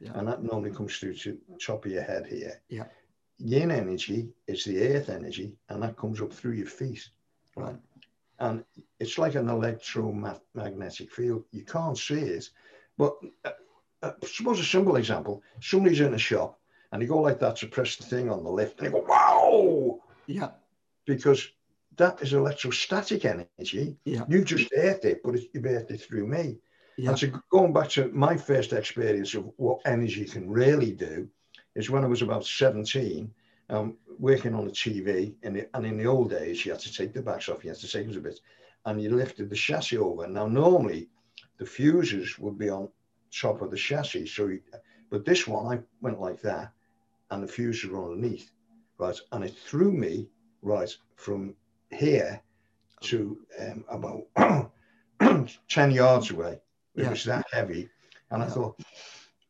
yeah. 0.00 0.12
And 0.14 0.26
that 0.28 0.42
normally 0.42 0.70
comes 0.70 0.96
through 0.96 1.14
to 1.14 1.38
the 1.48 1.58
top 1.58 1.84
of 1.84 1.92
your 1.92 2.02
head 2.02 2.26
here. 2.26 2.60
Yeah. 2.68 2.86
Yin 3.40 3.70
energy 3.70 4.28
is 4.46 4.64
the 4.64 4.80
earth 4.88 5.08
energy, 5.08 5.56
and 5.68 5.82
that 5.82 5.96
comes 5.96 6.20
up 6.20 6.32
through 6.32 6.52
your 6.52 6.66
feet. 6.66 7.08
Right. 7.56 7.76
And 8.38 8.64
it's 8.98 9.18
like 9.18 9.34
an 9.34 9.48
electromagnetic 9.48 11.10
field. 11.10 11.44
You 11.50 11.64
can't 11.64 11.98
see 11.98 12.20
it. 12.20 12.48
But 12.96 13.16
uh, 13.44 13.50
uh, 14.02 14.12
suppose 14.24 14.60
a 14.60 14.64
simple 14.64 14.96
example 14.96 15.42
somebody's 15.60 16.00
in 16.00 16.14
a 16.14 16.18
shop 16.18 16.58
and 16.92 17.02
you 17.02 17.08
go 17.08 17.20
like 17.20 17.38
that 17.40 17.56
to 17.56 17.66
press 17.66 17.96
the 17.96 18.04
thing 18.04 18.30
on 18.30 18.42
the 18.42 18.50
lift 18.50 18.78
and 18.78 18.88
they 18.88 18.92
go, 18.92 19.04
wow. 19.06 20.00
Yeah. 20.26 20.50
Because 21.06 21.48
that 21.96 22.20
is 22.22 22.32
electrostatic 22.32 23.24
energy. 23.24 23.96
Yeah. 24.04 24.24
You 24.28 24.44
just 24.44 24.72
earthed 24.76 25.04
it, 25.04 25.22
but 25.22 25.34
you 25.52 25.62
earthed 25.64 25.90
it 25.90 26.00
through 26.00 26.26
me. 26.26 26.58
Yeah. 26.96 27.10
And 27.10 27.18
so 27.18 27.28
going 27.50 27.72
back 27.72 27.90
to 27.90 28.08
my 28.08 28.36
first 28.36 28.72
experience 28.72 29.34
of 29.34 29.50
what 29.56 29.80
energy 29.84 30.24
can 30.24 30.48
really 30.48 30.92
do 30.92 31.28
is 31.80 31.90
when 31.90 32.04
I 32.04 32.08
was 32.08 32.22
about 32.22 32.46
17, 32.46 33.32
um, 33.70 33.96
working 34.18 34.54
on 34.54 34.68
a 34.68 34.70
TV, 34.70 35.34
and, 35.42 35.66
and 35.74 35.86
in 35.86 35.96
the 35.96 36.06
old 36.06 36.30
days, 36.30 36.64
you 36.64 36.72
had 36.72 36.80
to 36.80 36.92
take 36.92 37.12
the 37.12 37.22
backs 37.22 37.48
off, 37.48 37.64
you 37.64 37.70
had 37.70 37.78
to 37.78 37.88
take 37.88 38.08
it 38.08 38.16
a 38.16 38.20
bit. 38.20 38.40
and 38.86 39.02
you 39.02 39.10
lifted 39.10 39.50
the 39.50 39.56
chassis 39.56 39.96
over. 39.96 40.26
Now, 40.26 40.46
normally 40.46 41.08
the 41.58 41.66
fuses 41.66 42.38
would 42.38 42.58
be 42.58 42.70
on 42.70 42.88
top 43.32 43.62
of 43.62 43.70
the 43.70 43.76
chassis. 43.76 44.26
So, 44.26 44.48
you, 44.48 44.60
but 45.10 45.24
this 45.24 45.46
one, 45.46 45.66
I 45.78 45.80
went 46.00 46.20
like 46.20 46.40
that, 46.42 46.72
and 47.30 47.42
the 47.42 47.48
fuses 47.48 47.90
were 47.90 48.04
underneath, 48.04 48.50
right? 48.98 49.18
And 49.32 49.44
it 49.44 49.56
threw 49.56 49.92
me 49.92 50.28
right 50.62 50.90
from 51.16 51.54
here 51.90 52.40
to 53.02 53.38
um, 53.58 53.84
about 53.88 54.70
10 55.68 55.90
yards 55.90 56.30
away. 56.30 56.60
It 56.94 57.04
yeah. 57.04 57.10
was 57.10 57.24
that 57.24 57.46
heavy. 57.52 57.88
And 58.30 58.42
I 58.42 58.46
thought, 58.46 58.80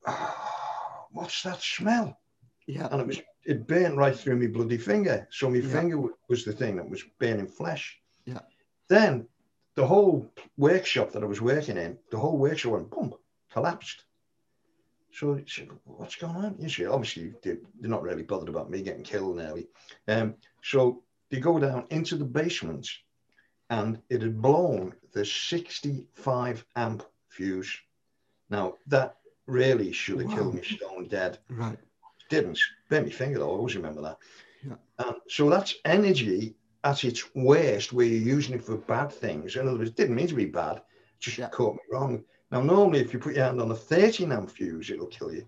oh, 0.06 1.06
what's 1.12 1.42
that 1.42 1.60
smell? 1.60 2.19
Yeah. 2.70 2.88
And 2.90 3.00
it 3.00 3.06
was 3.06 3.20
it 3.44 3.66
burned 3.66 3.96
right 3.96 4.16
through 4.16 4.36
my 4.36 4.46
bloody 4.46 4.78
finger. 4.78 5.26
So 5.30 5.50
my 5.50 5.56
yeah. 5.56 5.68
finger 5.68 6.00
was 6.28 6.44
the 6.44 6.52
thing 6.52 6.76
that 6.76 6.88
was 6.88 7.02
burning 7.18 7.46
flesh. 7.46 7.98
Yeah. 8.24 8.40
Then 8.88 9.26
the 9.74 9.86
whole 9.86 10.30
workshop 10.56 11.12
that 11.12 11.22
I 11.22 11.26
was 11.26 11.40
working 11.40 11.76
in, 11.76 11.98
the 12.10 12.18
whole 12.18 12.38
workshop 12.38 12.72
went 12.72 12.90
boom, 12.90 13.14
collapsed. 13.52 14.04
So 15.12 15.40
said, 15.46 15.68
what's 15.84 16.14
going 16.16 16.36
on? 16.36 16.56
You 16.60 16.68
see, 16.68 16.86
obviously 16.86 17.34
they're 17.42 17.58
not 17.80 18.02
really 18.02 18.22
bothered 18.22 18.48
about 18.48 18.70
me 18.70 18.82
getting 18.82 19.02
killed 19.02 19.38
now. 19.38 19.56
Um, 20.06 20.34
so 20.62 21.02
they 21.30 21.40
go 21.40 21.58
down 21.58 21.86
into 21.90 22.16
the 22.16 22.24
basement 22.24 22.88
and 23.68 24.00
it 24.08 24.22
had 24.22 24.40
blown 24.40 24.94
the 25.12 25.24
65 25.24 26.64
amp 26.76 27.02
fuse. 27.28 27.76
Now 28.50 28.74
that 28.86 29.16
really 29.46 29.90
should 29.90 30.20
have 30.20 30.28
wow. 30.28 30.36
killed 30.36 30.54
me 30.54 30.62
stone 30.62 31.08
dead. 31.08 31.38
Right. 31.48 31.78
Didn't. 32.30 32.58
Burn 32.88 33.04
my 33.04 33.10
finger 33.10 33.40
though, 33.40 33.50
I 33.50 33.58
always 33.58 33.76
remember 33.76 34.00
that. 34.02 34.18
Yeah. 34.66 35.04
Um, 35.04 35.16
so 35.28 35.50
that's 35.50 35.74
energy 35.84 36.54
at 36.84 37.04
its 37.04 37.34
worst 37.34 37.92
where 37.92 38.06
you're 38.06 38.34
using 38.36 38.54
it 38.54 38.64
for 38.64 38.76
bad 38.76 39.12
things. 39.12 39.56
In 39.56 39.68
other 39.68 39.76
words, 39.76 39.90
it 39.90 39.96
didn't 39.96 40.14
mean 40.14 40.28
to 40.28 40.34
be 40.34 40.46
bad, 40.46 40.80
just 41.18 41.36
yeah. 41.36 41.48
caught 41.48 41.74
me 41.74 41.80
wrong. 41.92 42.24
Now, 42.50 42.62
normally, 42.62 43.00
if 43.00 43.12
you 43.12 43.18
put 43.18 43.34
your 43.34 43.44
hand 43.44 43.60
on 43.60 43.70
a 43.70 43.74
13 43.74 44.32
amp 44.32 44.50
fuse, 44.50 44.90
it'll 44.90 45.06
kill 45.06 45.32
you. 45.32 45.46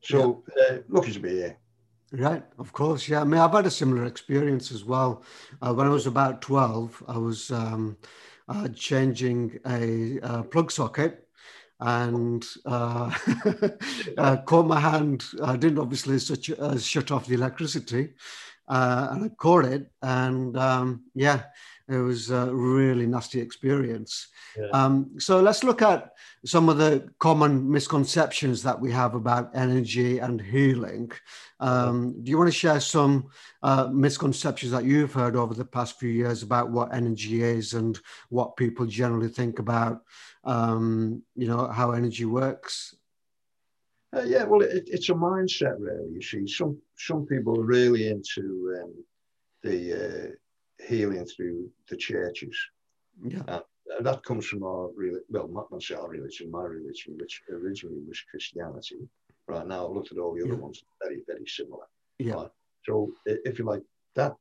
So, 0.00 0.44
yeah. 0.56 0.76
uh, 0.76 0.78
lucky 0.88 1.12
to 1.12 1.20
be 1.20 1.30
here. 1.30 1.56
Right, 2.12 2.44
of 2.58 2.72
course. 2.72 3.08
Yeah, 3.08 3.22
I 3.22 3.24
mean, 3.24 3.40
I've 3.40 3.52
had 3.52 3.66
a 3.66 3.70
similar 3.70 4.04
experience 4.04 4.70
as 4.70 4.84
well. 4.84 5.22
Uh, 5.62 5.72
when 5.72 5.86
I 5.86 5.90
was 5.90 6.06
about 6.06 6.42
12, 6.42 7.02
I 7.08 7.16
was 7.16 7.50
um, 7.50 7.96
uh, 8.48 8.68
changing 8.68 9.58
a, 9.66 10.18
a, 10.18 10.20
uh, 10.22 10.42
plug 10.42 10.70
socket 10.70 11.26
and 11.82 12.46
uh, 12.64 13.12
uh, 14.18 14.36
caught 14.46 14.66
my 14.66 14.80
hand. 14.80 15.24
I 15.42 15.56
didn't 15.56 15.78
obviously 15.78 16.18
such, 16.18 16.50
uh, 16.50 16.78
shut 16.78 17.10
off 17.10 17.26
the 17.26 17.34
electricity 17.34 18.10
and 18.68 19.24
I 19.24 19.28
caught 19.36 19.64
it. 19.64 19.90
And 20.02 20.56
um, 20.56 21.04
yeah, 21.14 21.42
it 21.88 21.96
was 21.96 22.30
a 22.30 22.52
really 22.54 23.06
nasty 23.06 23.40
experience. 23.40 24.28
Yeah. 24.56 24.68
Um, 24.68 25.10
so 25.18 25.40
let's 25.40 25.64
look 25.64 25.82
at 25.82 26.12
some 26.44 26.68
of 26.68 26.78
the 26.78 27.08
common 27.18 27.70
misconceptions 27.70 28.62
that 28.62 28.80
we 28.80 28.92
have 28.92 29.14
about 29.14 29.50
energy 29.54 30.18
and 30.18 30.40
healing. 30.40 31.10
Um, 31.60 32.22
do 32.22 32.30
you 32.30 32.38
want 32.38 32.48
to 32.48 32.56
share 32.56 32.80
some 32.80 33.28
uh, 33.62 33.88
misconceptions 33.92 34.72
that 34.72 34.84
you've 34.84 35.12
heard 35.12 35.36
over 35.36 35.54
the 35.54 35.64
past 35.64 35.98
few 35.98 36.10
years 36.10 36.42
about 36.42 36.70
what 36.70 36.94
energy 36.94 37.42
is 37.42 37.74
and 37.74 37.98
what 38.30 38.56
people 38.56 38.86
generally 38.86 39.28
think 39.28 39.58
about, 39.58 40.02
um, 40.44 41.22
you 41.36 41.46
know, 41.46 41.68
how 41.68 41.92
energy 41.92 42.24
works? 42.24 42.96
Uh, 44.14 44.22
yeah, 44.22 44.44
well, 44.44 44.60
it, 44.60 44.84
it's 44.86 45.08
a 45.08 45.14
mindset, 45.14 45.76
really. 45.78 46.12
You 46.12 46.22
see, 46.22 46.46
some 46.46 46.78
some 46.96 47.24
people 47.26 47.58
are 47.58 47.64
really 47.64 48.08
into 48.08 48.78
um, 48.82 49.04
the 49.62 49.78
uh, 49.94 50.86
healing 50.86 51.24
through 51.24 51.70
the 51.88 51.96
churches. 51.96 52.56
Yeah. 53.24 53.60
And 53.96 54.06
that 54.06 54.24
comes 54.24 54.46
from 54.46 54.62
our, 54.62 54.88
really 54.96 55.20
well, 55.28 55.48
not 55.48 55.90
our 55.90 56.08
religion, 56.08 56.50
my 56.50 56.64
religion, 56.64 57.16
which 57.18 57.42
originally 57.50 58.00
was 58.06 58.22
Christianity. 58.30 59.08
Right 59.48 59.66
now, 59.66 59.86
I've 59.86 59.94
looked 59.94 60.12
at 60.12 60.18
all 60.18 60.34
the 60.34 60.42
other 60.42 60.54
yeah. 60.54 60.60
ones, 60.60 60.82
very, 61.02 61.22
very 61.26 61.46
similar. 61.46 61.84
Yeah. 62.18 62.34
Right? 62.34 62.50
So, 62.86 63.12
if 63.26 63.58
you 63.58 63.64
like, 63.64 63.82
that 64.14 64.34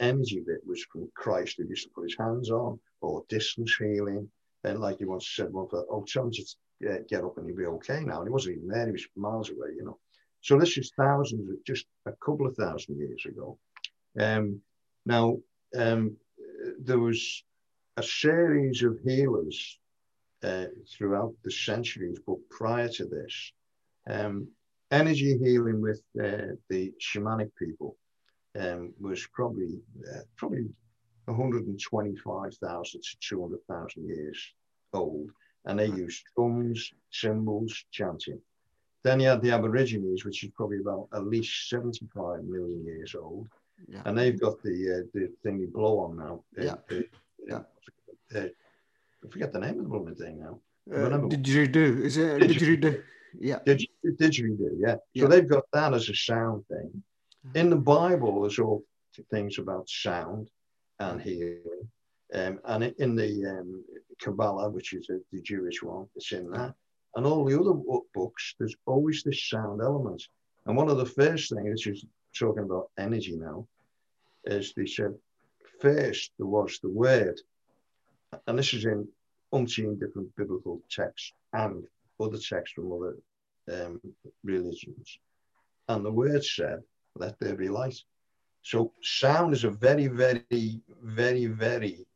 energy 0.00 0.42
bit 0.46 0.60
was 0.66 0.84
from 0.92 1.10
Christ 1.14 1.56
who 1.56 1.64
used 1.64 1.84
to 1.84 1.90
put 1.90 2.04
his 2.04 2.16
hands 2.18 2.50
on, 2.50 2.78
or 3.00 3.24
distance 3.28 3.74
healing. 3.78 4.28
And 4.64 4.80
like 4.80 4.98
he 4.98 5.04
once 5.04 5.28
said, 5.34 5.52
one 5.52 5.68
for, 5.68 5.86
oh, 5.90 6.04
tell 6.06 6.24
him 6.24 6.32
to 6.32 7.04
get, 7.08 7.24
up 7.24 7.38
and 7.38 7.46
he'll 7.46 7.56
be 7.56 7.66
okay 7.66 8.02
now. 8.04 8.18
And 8.18 8.28
he 8.28 8.32
wasn't 8.32 8.56
even 8.56 8.68
there, 8.68 8.86
he 8.86 8.92
was 8.92 9.06
miles 9.16 9.50
away, 9.50 9.70
you 9.76 9.84
know. 9.84 9.98
So 10.40 10.58
this 10.58 10.76
is 10.78 10.92
thousands, 10.96 11.50
just 11.66 11.86
a 12.06 12.12
couple 12.24 12.46
of 12.46 12.56
thousand 12.56 12.98
years 12.98 13.24
ago. 13.26 13.58
Um, 14.18 14.60
now, 15.04 15.38
um, 15.76 16.16
there 16.80 16.98
was 16.98 17.44
a 17.96 18.02
series 18.02 18.82
of 18.82 18.98
healers 19.04 19.78
uh, 20.42 20.66
throughout 20.96 21.34
the 21.44 21.50
centuries, 21.50 22.18
but 22.26 22.36
prior 22.50 22.88
to 22.88 23.04
this, 23.04 23.52
um, 24.08 24.48
energy 24.90 25.36
healing 25.38 25.80
with 25.80 26.00
uh, 26.22 26.54
the 26.70 26.92
shamanic 27.00 27.50
people 27.58 27.96
um, 28.58 28.92
was 29.00 29.26
probably 29.32 29.80
uh, 30.12 30.20
probably 30.36 30.66
125,000 31.28 33.02
to 33.02 33.16
200,000 33.20 34.08
years 34.08 34.38
old, 34.92 35.30
and 35.66 35.78
they 35.78 35.86
used 35.86 36.24
drums, 36.34 36.92
cymbals, 37.10 37.84
chanting. 37.90 38.40
Then 39.04 39.20
you 39.20 39.28
had 39.28 39.42
the 39.42 39.52
Aborigines, 39.52 40.24
which 40.24 40.42
is 40.44 40.50
probably 40.56 40.80
about 40.80 41.08
at 41.14 41.26
least 41.26 41.68
75 41.68 42.44
million 42.44 42.84
years 42.84 43.14
old, 43.14 43.48
yeah. 43.86 44.02
And 44.04 44.18
they've 44.18 44.38
got 44.38 44.62
the 44.62 44.70
uh, 44.70 45.06
the 45.14 45.30
thing 45.42 45.60
you 45.60 45.68
blow 45.68 46.00
on 46.00 46.16
now. 46.16 46.42
Yeah. 46.56 46.74
yeah. 47.46 47.60
I 48.34 49.28
forget 49.30 49.52
the 49.52 49.60
name 49.60 49.78
of 49.78 49.84
the 49.84 49.88
blooming 49.88 50.14
thing 50.14 50.40
now. 50.40 50.58
Uh, 50.92 51.18
didgeridoo. 51.18 52.02
Is 52.02 52.16
it 52.16 52.40
didgeridoo? 52.40 53.02
Yeah. 53.38 53.58
Didgeridoo, 53.66 54.76
yeah. 54.78 54.94
So 54.94 55.00
yeah. 55.12 55.26
they've 55.26 55.48
got 55.48 55.64
that 55.72 55.94
as 55.94 56.08
a 56.08 56.14
sound 56.14 56.64
thing. 56.66 57.02
In 57.54 57.70
the 57.70 57.76
Bible, 57.76 58.42
there's 58.42 58.58
all 58.58 58.84
things 59.30 59.58
about 59.58 59.88
sound 59.88 60.48
and 61.00 61.20
healing. 61.20 61.88
Um, 62.34 62.60
and 62.64 62.84
in 62.98 63.16
the 63.16 63.58
um, 63.58 63.84
Kabbalah, 64.20 64.70
which 64.70 64.92
is 64.92 65.08
a, 65.10 65.18
the 65.32 65.40
Jewish 65.40 65.82
one, 65.82 66.06
it's 66.16 66.32
in 66.32 66.50
that. 66.50 66.74
And 67.16 67.26
all 67.26 67.44
the 67.44 67.58
other 67.58 67.72
books, 68.14 68.54
there's 68.58 68.76
always 68.86 69.22
this 69.22 69.48
sound 69.48 69.80
element. 69.80 70.22
And 70.66 70.76
one 70.76 70.90
of 70.90 70.98
the 70.98 71.06
first 71.06 71.52
things 71.54 71.86
is 71.86 72.04
talking 72.38 72.64
about 72.64 72.90
energy 72.98 73.36
now, 73.36 73.66
is 74.44 74.72
they 74.76 74.86
said, 74.86 75.14
first 75.80 76.32
there 76.38 76.46
was 76.46 76.78
the 76.82 76.90
word, 76.90 77.40
and 78.46 78.58
this 78.58 78.74
is 78.74 78.84
in 78.84 79.08
umpteen 79.54 79.98
different 79.98 80.34
biblical 80.36 80.82
texts 80.90 81.32
and 81.54 81.84
other 82.20 82.36
texts 82.38 82.74
from 82.74 82.92
other 82.92 83.16
um, 83.72 84.00
religions. 84.44 85.18
And 85.88 86.04
the 86.04 86.12
word 86.12 86.44
said, 86.44 86.80
let 87.16 87.38
there 87.40 87.56
be 87.56 87.68
light. 87.68 87.98
So 88.62 88.92
sound 89.02 89.54
is 89.54 89.64
a 89.64 89.70
very, 89.70 90.08
very, 90.08 90.80
very, 91.02 91.46
very 91.46 92.06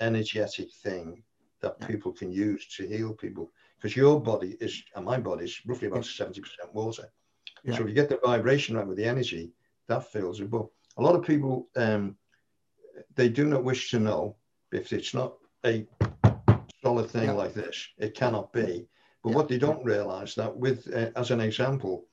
energetic 0.00 0.72
thing 0.82 1.22
that 1.60 1.80
people 1.86 2.12
can 2.12 2.32
use 2.32 2.66
to 2.76 2.86
heal 2.86 3.14
people. 3.14 3.52
Because 3.76 3.96
your 3.96 4.20
body 4.20 4.56
is, 4.60 4.82
and 4.94 5.04
my 5.04 5.18
body 5.18 5.44
is 5.44 5.60
roughly 5.66 5.88
about 5.88 6.02
70% 6.02 6.40
water. 6.72 7.08
Yeah. 7.64 7.76
So 7.76 7.82
if 7.82 7.88
you 7.88 7.94
get 7.94 8.08
the 8.08 8.18
vibration 8.24 8.76
right 8.76 8.86
with 8.86 8.96
the 8.96 9.04
energy, 9.04 9.52
that 9.88 10.10
fills 10.10 10.40
it. 10.40 10.50
But 10.50 10.66
a 10.96 11.02
lot 11.02 11.14
of 11.14 11.24
people, 11.24 11.68
um, 11.76 12.16
they 13.14 13.28
do 13.28 13.44
not 13.44 13.64
wish 13.64 13.90
to 13.90 14.00
know 14.00 14.36
if 14.72 14.92
it's 14.92 15.14
not 15.14 15.34
a 15.64 15.86
solid 16.82 17.10
thing 17.10 17.26
yeah. 17.26 17.32
like 17.32 17.54
this. 17.54 17.88
It 17.98 18.14
cannot 18.14 18.52
be. 18.52 18.86
But 19.22 19.30
yeah. 19.30 19.36
what 19.36 19.48
they 19.48 19.58
don't 19.58 19.84
realize 19.84 20.34
that 20.34 20.56
with, 20.56 20.92
uh, 20.92 21.10
as 21.14 21.30
an 21.30 21.40
example, 21.40 22.06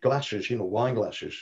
glasses, 0.00 0.48
you 0.50 0.58
know, 0.58 0.64
wine 0.64 0.94
glasses, 0.94 1.34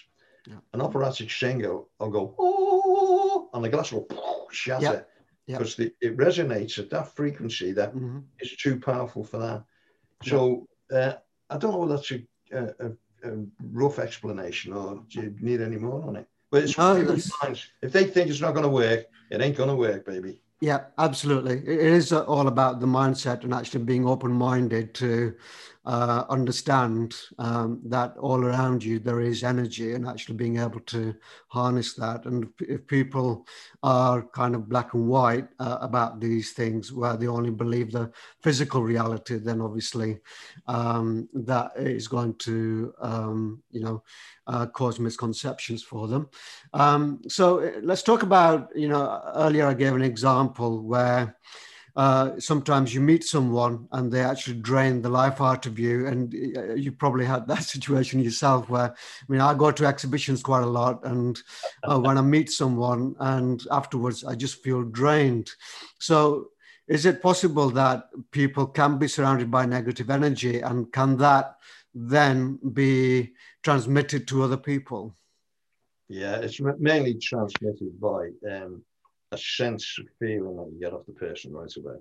yeah. 0.50 0.56
an 0.72 0.80
operatic 0.80 1.30
singer 1.30 1.80
will 1.98 2.10
go, 2.10 2.34
oh, 2.38 3.48
and 3.54 3.64
the 3.64 3.68
glass 3.68 3.92
will 3.92 4.06
shatter 4.50 5.06
because 5.46 5.78
it 5.78 6.16
resonates 6.16 6.78
at 6.78 6.90
that 6.90 7.08
frequency 7.14 7.72
that 7.72 7.94
mm-hmm. 7.94 8.20
is 8.40 8.56
too 8.56 8.78
powerful 8.78 9.24
for 9.24 9.38
that. 9.38 9.64
So 10.22 10.66
uh, 10.92 11.14
I 11.48 11.56
don't 11.56 11.72
know 11.72 11.78
whether 11.78 11.96
that's 11.96 12.12
a, 12.12 12.22
a, 12.52 13.30
a 13.30 13.44
rough 13.72 13.98
explanation, 13.98 14.72
or 14.72 15.02
do 15.08 15.22
you 15.22 15.36
need 15.40 15.60
any 15.60 15.76
more 15.76 16.02
on 16.02 16.16
it? 16.16 16.26
But 16.50 16.64
it's 16.64 16.76
no, 16.76 16.96
if 17.82 17.92
they 17.92 18.04
think 18.04 18.28
it's 18.28 18.40
not 18.40 18.52
going 18.52 18.64
to 18.64 18.70
work, 18.70 19.06
it 19.30 19.40
ain't 19.40 19.56
going 19.56 19.68
to 19.68 19.76
work, 19.76 20.04
baby. 20.04 20.42
Yeah, 20.60 20.84
absolutely. 20.98 21.54
It 21.58 21.80
is 21.80 22.12
all 22.12 22.46
about 22.46 22.80
the 22.80 22.86
mindset 22.86 23.44
and 23.44 23.54
actually 23.54 23.82
being 23.84 24.06
open 24.06 24.30
minded 24.32 24.92
to 24.96 25.34
uh, 25.86 26.24
understand 26.28 27.16
um, 27.38 27.80
that 27.86 28.14
all 28.18 28.44
around 28.44 28.84
you 28.84 28.98
there 28.98 29.20
is 29.22 29.42
energy 29.42 29.94
and 29.94 30.06
actually 30.06 30.36
being 30.36 30.58
able 30.58 30.80
to 30.80 31.14
harness 31.48 31.94
that. 31.94 32.26
And 32.26 32.48
if 32.60 32.86
people 32.86 33.46
are 33.82 34.20
kind 34.34 34.54
of 34.54 34.68
black 34.68 34.92
and 34.92 35.08
white 35.08 35.48
uh, 35.60 35.78
about 35.80 36.20
these 36.20 36.52
things, 36.52 36.92
where 36.92 37.16
they 37.16 37.26
only 37.26 37.50
believe 37.50 37.90
the 37.90 38.12
physical 38.42 38.82
reality, 38.82 39.38
then 39.38 39.62
obviously 39.62 40.18
um, 40.66 41.26
that 41.32 41.72
is 41.76 42.06
going 42.06 42.34
to, 42.34 42.92
um, 43.00 43.62
you 43.70 43.80
know, 43.80 44.02
uh, 44.50 44.66
cause 44.66 44.98
misconceptions 44.98 45.82
for 45.82 46.08
them. 46.08 46.28
Um, 46.74 47.20
so 47.28 47.60
uh, 47.60 47.80
let's 47.82 48.02
talk 48.02 48.22
about, 48.22 48.70
you 48.74 48.88
know, 48.88 49.20
earlier 49.36 49.66
I 49.66 49.74
gave 49.74 49.94
an 49.94 50.02
example 50.02 50.82
where 50.82 51.36
uh, 51.94 52.38
sometimes 52.38 52.92
you 52.94 53.00
meet 53.00 53.24
someone 53.24 53.86
and 53.92 54.10
they 54.10 54.22
actually 54.22 54.58
drain 54.58 55.02
the 55.02 55.08
life 55.08 55.40
out 55.40 55.66
of 55.66 55.78
you. 55.78 56.06
And 56.06 56.34
uh, 56.56 56.74
you 56.74 56.90
probably 56.90 57.24
had 57.24 57.46
that 57.46 57.62
situation 57.74 58.20
yourself 58.20 58.68
where, 58.68 58.90
I 58.90 59.24
mean, 59.28 59.40
I 59.40 59.54
go 59.54 59.70
to 59.70 59.86
exhibitions 59.86 60.42
quite 60.42 60.64
a 60.64 60.74
lot. 60.80 61.04
And 61.04 61.40
uh, 61.84 62.00
when 62.00 62.18
I 62.18 62.22
meet 62.22 62.50
someone 62.50 63.14
and 63.20 63.64
afterwards 63.70 64.24
I 64.24 64.34
just 64.34 64.62
feel 64.62 64.82
drained. 64.82 65.50
So, 65.98 66.48
is 66.88 67.06
it 67.06 67.22
possible 67.22 67.70
that 67.70 68.08
people 68.32 68.66
can 68.66 68.98
be 68.98 69.06
surrounded 69.06 69.48
by 69.48 69.64
negative 69.64 70.10
energy 70.10 70.60
and 70.60 70.92
can 70.92 71.16
that 71.18 71.54
then 71.94 72.58
be 72.72 73.32
transmitted 73.62 74.28
to 74.28 74.42
other 74.42 74.56
people? 74.56 75.16
Yeah, 76.08 76.36
it's 76.36 76.60
mainly 76.60 77.14
transmitted 77.14 78.00
by 78.00 78.30
um, 78.50 78.82
a 79.32 79.38
sense 79.38 79.96
of 79.98 80.06
feeling 80.18 80.56
that 80.56 80.70
you 80.72 80.80
get 80.80 80.92
off 80.92 81.06
the 81.06 81.12
person 81.12 81.52
right 81.52 81.72
away. 81.76 81.96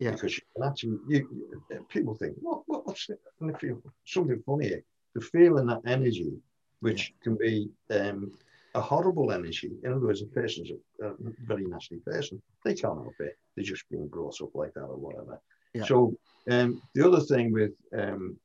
Yeah. 0.00 0.10
Because 0.10 0.36
you 0.36 0.42
can 0.56 0.68
actually, 0.68 0.98
you, 1.08 1.48
people 1.88 2.14
think, 2.14 2.34
what, 2.40 2.62
what, 2.66 2.86
what's 2.86 3.08
it? 3.08 3.20
And 3.40 3.54
they 3.54 3.58
feel 3.58 3.80
something 4.04 4.42
funny 4.44 4.68
here. 4.68 4.82
The 5.14 5.20
feeling 5.20 5.66
that 5.66 5.82
energy, 5.86 6.32
which 6.80 7.10
yeah. 7.10 7.22
can 7.22 7.36
be 7.36 7.70
um, 7.90 8.32
a 8.74 8.80
horrible 8.80 9.30
energy. 9.30 9.70
In 9.84 9.92
other 9.92 10.06
words, 10.06 10.22
a 10.22 10.26
person's 10.26 10.70
a, 11.00 11.06
a, 11.06 11.14
very 11.46 11.64
nasty 11.64 11.98
person. 12.04 12.42
They 12.64 12.74
can't 12.74 13.00
help 13.00 13.14
it. 13.20 13.38
They're 13.54 13.64
just 13.64 13.88
being 13.88 14.08
brought 14.08 14.40
up 14.40 14.54
like 14.54 14.74
that 14.74 14.82
or 14.82 14.96
whatever. 14.96 15.40
Yeah. 15.74 15.84
So 15.84 16.16
um, 16.50 16.82
the 16.94 17.06
other 17.06 17.20
thing 17.20 17.52
with 17.52 17.72
um, 17.96 18.36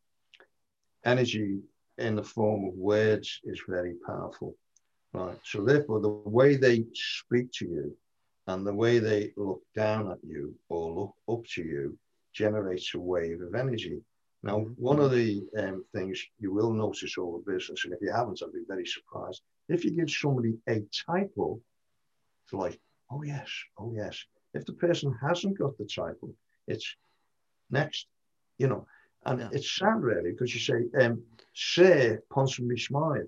energy 1.10 1.60
in 1.98 2.16
the 2.16 2.24
form 2.24 2.66
of 2.66 2.74
words 2.76 3.40
is 3.44 3.62
very 3.68 3.96
powerful. 4.06 4.56
Right. 5.14 5.40
So 5.44 5.64
therefore, 5.64 6.00
the 6.02 6.10
way 6.10 6.56
they 6.56 6.86
speak 6.94 7.52
to 7.54 7.66
you 7.66 7.98
and 8.48 8.66
the 8.66 8.74
way 8.74 9.00
they 9.00 9.34
look 9.38 9.62
down 9.76 10.12
at 10.12 10.20
you 10.24 10.56
or 10.70 10.94
look 10.94 11.16
up 11.34 11.46
to 11.56 11.64
you 11.64 11.98
generates 12.34 12.94
a 12.94 13.00
wave 13.00 13.42
of 13.42 13.56
energy. 13.56 14.02
Now, 14.44 14.60
mm-hmm. 14.60 14.82
one 14.82 15.00
of 15.00 15.12
the 15.12 15.44
um, 15.58 15.84
things 15.94 16.24
you 16.40 16.54
will 16.54 16.72
notice 16.72 17.16
over 17.18 17.40
business, 17.40 17.84
and 17.84 17.94
if 17.94 18.02
you 18.02 18.12
haven't, 18.12 18.42
I'd 18.42 18.54
be 18.54 18.64
very 18.68 18.86
surprised. 18.86 19.42
If 19.68 19.84
you 19.84 19.92
give 19.92 20.10
somebody 20.10 20.54
a 20.68 20.82
title, 21.06 21.62
it's 22.46 22.54
like, 22.54 22.80
oh 23.12 23.24
yes, 23.24 23.50
oh 23.78 23.92
yes. 23.96 24.16
If 24.54 24.66
the 24.66 24.74
person 24.74 25.16
hasn't 25.22 25.58
got 25.58 25.78
the 25.78 25.86
title, 25.86 26.34
it's 26.68 26.96
next, 27.70 28.08
you 28.58 28.68
know. 28.68 28.88
And 29.26 29.40
yeah. 29.40 29.50
it's 29.52 29.76
sad 29.78 30.02
really 30.02 30.32
because 30.32 30.54
you 30.54 30.60
say, 30.60 31.04
um, 31.04 31.22
Sir 31.54 32.22
Ponsonby 32.32 32.80
Smythe. 32.80 33.24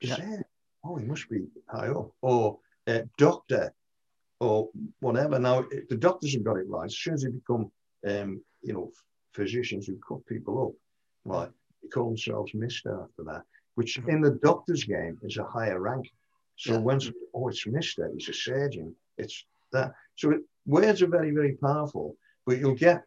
Yeah. 0.00 0.16
Sir, 0.16 0.44
oh, 0.84 0.96
he 0.96 1.04
must 1.06 1.28
be 1.28 1.46
high 1.68 1.88
up. 1.88 2.10
Or 2.20 2.58
uh, 2.86 3.02
Doctor, 3.16 3.72
or 4.40 4.68
whatever. 5.00 5.38
Now, 5.38 5.64
the 5.88 5.96
doctors 5.96 6.34
have 6.34 6.44
got 6.44 6.58
it 6.58 6.68
right. 6.68 6.86
As 6.86 6.98
soon 6.98 7.14
as 7.14 7.22
they 7.22 7.30
become, 7.30 7.70
um, 8.06 8.42
you 8.62 8.72
know, 8.72 8.92
physicians 9.32 9.86
who 9.86 9.98
cut 10.06 10.26
people 10.26 10.66
up, 10.66 10.72
right, 11.24 11.50
they 11.82 11.88
call 11.88 12.08
themselves 12.08 12.52
Mister 12.52 13.02
after 13.02 13.24
that, 13.24 13.42
which 13.76 13.98
mm-hmm. 13.98 14.10
in 14.10 14.20
the 14.20 14.38
doctor's 14.42 14.84
game 14.84 15.18
is 15.22 15.38
a 15.38 15.44
higher 15.44 15.80
rank. 15.80 16.12
So 16.56 16.72
yeah. 16.72 16.78
when 16.78 17.00
oh, 17.34 17.48
it's 17.48 17.66
Mister, 17.66 18.10
he's 18.12 18.28
a 18.28 18.34
surgeon. 18.34 18.94
It's 19.16 19.44
that. 19.72 19.92
So 20.16 20.32
it, 20.32 20.40
words 20.66 21.00
are 21.00 21.06
very, 21.06 21.30
very 21.30 21.52
powerful, 21.56 22.16
but 22.44 22.58
you'll 22.58 22.74
get 22.74 23.04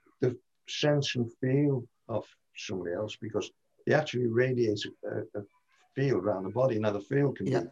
sense 0.69 1.15
and 1.15 1.31
feel 1.41 1.83
of 2.07 2.25
somebody 2.55 2.93
else 2.93 3.17
because 3.21 3.51
they 3.85 3.93
actually 3.93 4.27
radiate 4.27 4.83
a, 5.05 5.39
a 5.39 5.43
field 5.95 6.23
around 6.23 6.43
the 6.43 6.49
body. 6.49 6.79
Now 6.79 6.91
the 6.91 7.01
field 7.01 7.37
can 7.37 7.47
yeah. 7.47 7.61
be 7.61 7.67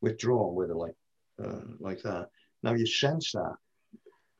withdrawn, 0.00 0.54
whether 0.54 0.74
like 0.74 0.94
uh, 1.42 1.60
like 1.80 2.02
that. 2.02 2.28
Now 2.62 2.74
you 2.74 2.86
sense 2.86 3.32
that 3.32 3.54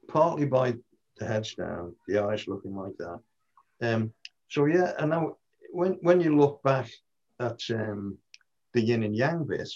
partly 0.09 0.47
by 0.47 0.75
the 1.19 1.27
heads 1.27 1.55
down, 1.55 1.95
the 2.07 2.19
eyes 2.19 2.49
looking 2.49 2.75
like 2.75 2.97
that. 2.99 3.21
Um, 3.81 4.13
so 4.49 4.67
yeah, 4.67 4.93
and 4.99 5.11
now 5.11 5.37
when 5.71 5.99
when 6.03 6.21
you 6.21 6.37
look 6.37 6.63
back 6.63 6.91
at 7.39 7.61
um, 7.71 8.19
the 8.73 8.81
yin 8.81 9.05
and 9.05 9.15
yang 9.15 9.45
bit, 9.45 9.71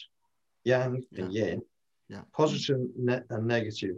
yang 0.65 1.05
yeah. 1.11 1.23
and 1.23 1.33
yin, 1.33 1.63
yeah. 2.09 2.23
positive 2.33 2.81
ne- 2.97 3.23
and 3.31 3.47
negative, 3.47 3.97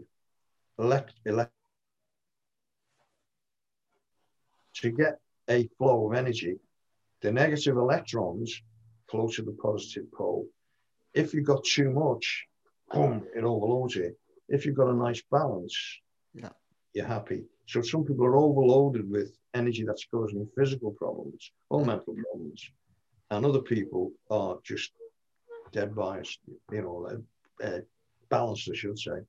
elect, 0.79 1.15
elect 1.25 1.54
to 4.81 4.91
get 4.91 5.19
a 5.49 5.69
flow 5.79 6.11
of 6.11 6.17
energy, 6.17 6.57
the 7.21 7.33
negative 7.33 7.77
electrons 7.77 8.63
flow 9.11 9.29
to 9.29 9.43
the 9.43 9.57
positive 9.63 10.11
pole. 10.13 10.47
If 11.15 11.33
you've 11.33 11.47
got 11.47 11.65
too 11.65 11.91
much, 11.91 12.47
boom, 12.93 13.27
it 13.37 13.45
overloads 13.45 13.97
it 13.97 14.19
if 14.49 14.67
you've 14.67 14.77
got 14.77 14.89
a 14.89 14.95
nice 14.95 15.23
balance, 15.31 15.77
yeah, 16.35 16.51
you're 16.93 17.07
happy. 17.07 17.45
So 17.67 17.81
some 17.83 18.05
people 18.05 18.27
are 18.27 18.37
overloaded 18.37 19.09
with 19.11 19.37
energy 19.55 19.85
that's 19.85 20.07
causing 20.07 20.49
physical 20.57 20.93
problems 20.93 21.51
or 21.71 21.81
yeah. 21.81 21.87
mental 21.87 22.15
problems, 22.15 22.71
and 23.31 23.47
other 23.47 23.61
people 23.61 24.13
are 24.31 24.59
just 24.63 24.93
dead 25.73 25.95
biased. 25.95 26.41
You 26.71 26.83
know, 26.83 27.09
uh, 27.11 27.65
uh, 27.65 27.81
balanced, 28.29 28.69
I 28.71 28.77
should 28.77 28.99
say. 28.99 29.21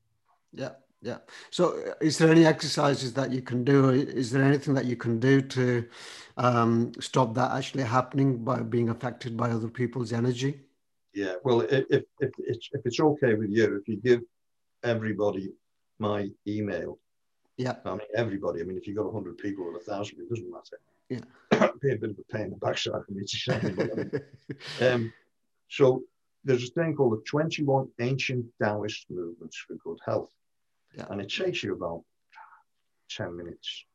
Yeah. 0.53 0.71
Yeah. 1.01 1.17
So, 1.51 1.77
uh, 1.77 1.93
is 2.01 2.17
there 2.17 2.31
any 2.31 2.45
exercises 2.45 3.13
that 3.13 3.31
you 3.31 3.41
can 3.41 3.63
do? 3.63 3.89
Is 3.89 4.31
there 4.31 4.43
anything 4.43 4.73
that 4.73 4.85
you 4.85 4.95
can 4.95 5.19
do 5.19 5.41
to 5.41 5.87
um, 6.37 6.91
stop 6.99 7.33
that 7.35 7.51
actually 7.51 7.83
happening 7.83 8.43
by 8.43 8.61
being 8.61 8.89
affected 8.89 9.37
by 9.37 9.51
other 9.51 9.67
people's 9.67 10.13
energy? 10.13 10.61
Yeah. 11.13 11.33
Well, 11.43 11.61
if, 11.61 11.85
if, 11.89 12.03
if, 12.19 12.31
it's, 12.39 12.69
if 12.71 12.81
it's 12.85 12.99
okay 12.99 13.35
with 13.35 13.49
you, 13.49 13.77
if 13.77 13.87
you 13.87 13.97
give 13.97 14.21
everybody 14.83 15.53
my 15.99 16.29
email. 16.47 16.99
Yeah. 17.57 17.75
I 17.85 17.91
mean, 17.91 17.99
everybody. 18.15 18.61
I 18.61 18.63
mean, 18.63 18.77
if 18.77 18.87
you've 18.87 18.97
got 18.97 19.05
100 19.05 19.37
people 19.37 19.65
or 19.65 19.73
1,000, 19.73 20.19
it 20.19 20.29
doesn't 20.29 20.51
matter. 20.51 20.79
Yeah. 21.09 21.67
be 21.81 21.93
a 21.93 21.97
bit 21.97 22.11
of 22.11 22.19
a 22.19 22.33
pain 22.33 22.45
in 22.45 22.49
the 22.51 22.57
backside 22.57 23.01
for 23.05 23.11
me 23.11 23.23
to 23.25 23.37
say. 23.37 24.85
um, 24.91 25.13
so 25.69 26.03
there's 26.43 26.69
a 26.69 26.73
thing 26.73 26.95
called 26.95 27.13
the 27.13 27.23
21 27.25 27.89
Ancient 27.99 28.45
Taoist 28.61 29.05
Movements 29.09 29.57
for 29.57 29.75
Good 29.75 29.99
Health. 30.05 30.31
Yeah. 30.97 31.05
And 31.09 31.21
it 31.21 31.29
takes 31.29 31.63
you 31.63 31.73
about 31.73 32.03
10 33.09 33.35
minutes. 33.35 33.85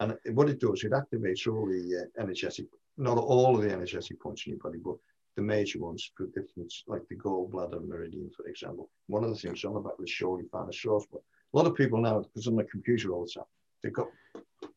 And 0.00 0.16
what 0.32 0.48
it 0.48 0.60
does, 0.60 0.82
it 0.84 0.92
activates 0.92 1.46
all 1.46 1.66
the 1.66 2.02
uh, 2.02 2.22
energetic, 2.22 2.66
not 2.96 3.18
all 3.18 3.56
of 3.56 3.62
the 3.62 3.72
energetic 3.72 4.20
points 4.20 4.46
in 4.46 4.52
your 4.52 4.60
body, 4.60 4.78
but 4.82 4.96
the 5.36 5.42
major 5.42 5.78
ones 5.78 6.10
for 6.16 6.26
different, 6.26 6.72
like 6.86 7.02
the 7.08 7.16
gallbladder 7.16 7.86
meridian, 7.86 8.30
for 8.36 8.46
example. 8.46 8.90
One 9.06 9.24
of 9.24 9.30
the 9.30 9.36
things 9.36 9.64
on 9.64 9.74
the 9.74 9.80
back 9.80 9.98
was 9.98 10.10
showing 10.10 10.48
find 10.50 10.68
a 10.68 10.72
source, 10.72 11.06
but 11.10 11.20
a 11.52 11.56
lot 11.56 11.66
of 11.66 11.76
people 11.76 12.00
now, 12.00 12.20
because 12.20 12.46
on 12.46 12.56
the 12.56 12.64
computer 12.64 13.12
all 13.12 13.24
the 13.24 13.32
time, 13.40 13.48
they've 13.82 13.92
got 13.92 14.08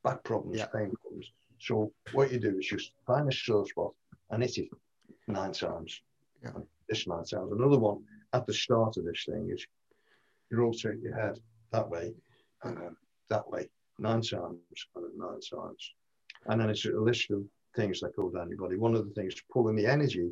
back 0.04 0.24
problems, 0.24 0.58
yeah. 0.58 0.66
pain 0.66 0.92
problems. 1.02 1.32
So 1.60 1.92
what 2.12 2.32
you 2.32 2.40
do 2.40 2.58
is 2.60 2.68
just 2.68 2.92
find 3.08 3.28
a 3.28 3.32
sore 3.32 3.66
spot 3.66 3.94
and 4.30 4.44
hit 4.44 4.58
it 4.58 4.70
nine 5.28 5.54
times. 5.54 6.02
Yeah. 6.44 6.52
This 6.90 7.08
nine 7.08 7.24
times. 7.24 7.52
Another 7.52 7.80
one 7.80 8.04
at 8.34 8.46
the 8.46 8.54
start 8.54 8.98
of 8.98 9.06
this 9.06 9.26
thing 9.26 9.50
is 9.50 9.66
you 10.52 10.58
rotate 10.58 11.00
your 11.00 11.16
head 11.16 11.40
that 11.74 11.90
way 11.90 12.14
and 12.64 12.78
then 12.78 12.96
that 13.30 13.50
way 13.50 13.70
nine 14.00 14.22
times 14.22 14.58
and 14.96 15.04
then 15.04 15.18
nine 15.18 15.40
times. 15.42 15.92
And 16.48 16.62
then 16.62 16.70
it's 16.70 16.86
a 16.86 16.92
list 16.92 17.30
of 17.32 17.44
things 17.76 18.00
that 18.00 18.16
go 18.16 18.30
down 18.30 18.50
your 18.50 18.58
body. 18.58 18.78
One 18.78 18.96
of 18.96 19.06
the 19.06 19.14
things 19.14 19.34
pulling 19.52 19.76
the 19.76 19.86
energy 19.86 20.32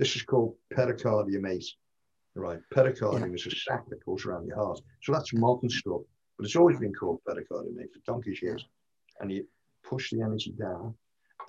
this 0.00 0.16
is 0.16 0.22
called 0.22 0.54
pericardium 0.74 1.46
eight. 1.46 1.66
Right. 2.34 2.58
Pericardium 2.74 3.28
yeah. 3.28 3.34
is 3.34 3.46
a 3.46 3.50
sac 3.50 3.86
that 3.90 4.04
goes 4.06 4.24
around 4.24 4.46
your 4.46 4.56
heart. 4.56 4.80
So 5.02 5.12
that's 5.12 5.34
modern 5.34 5.68
stuff. 5.68 6.00
But 6.38 6.46
it's 6.46 6.56
always 6.56 6.78
been 6.78 6.94
called 6.94 7.20
pericardium 7.28 7.78
eight 7.82 7.92
for 7.92 8.00
donkey's 8.10 8.40
years. 8.40 8.64
And 9.20 9.30
you 9.30 9.46
push 9.84 10.10
the 10.10 10.22
energy 10.22 10.54
down 10.58 10.94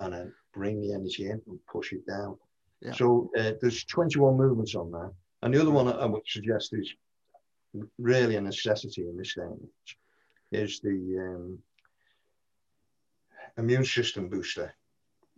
and 0.00 0.12
then 0.12 0.34
bring 0.52 0.82
the 0.82 0.92
energy 0.92 1.30
in 1.30 1.40
and 1.46 1.58
push 1.66 1.94
it 1.94 2.06
down. 2.06 2.36
Yeah. 2.82 2.92
So 2.92 3.30
uh, 3.38 3.52
there's 3.62 3.84
21 3.84 4.36
movements 4.36 4.74
on 4.74 4.90
that. 4.90 5.12
And 5.40 5.54
the 5.54 5.60
other 5.62 5.70
one 5.70 5.88
I 5.88 6.04
would 6.04 6.22
suggest 6.26 6.74
is 6.74 6.92
really 7.98 8.36
a 8.36 8.40
necessity 8.40 9.02
in 9.02 9.16
this 9.16 9.34
day 9.34 10.60
is 10.60 10.80
the 10.80 11.18
um, 11.18 11.58
immune 13.56 13.84
system 13.84 14.28
booster. 14.28 14.72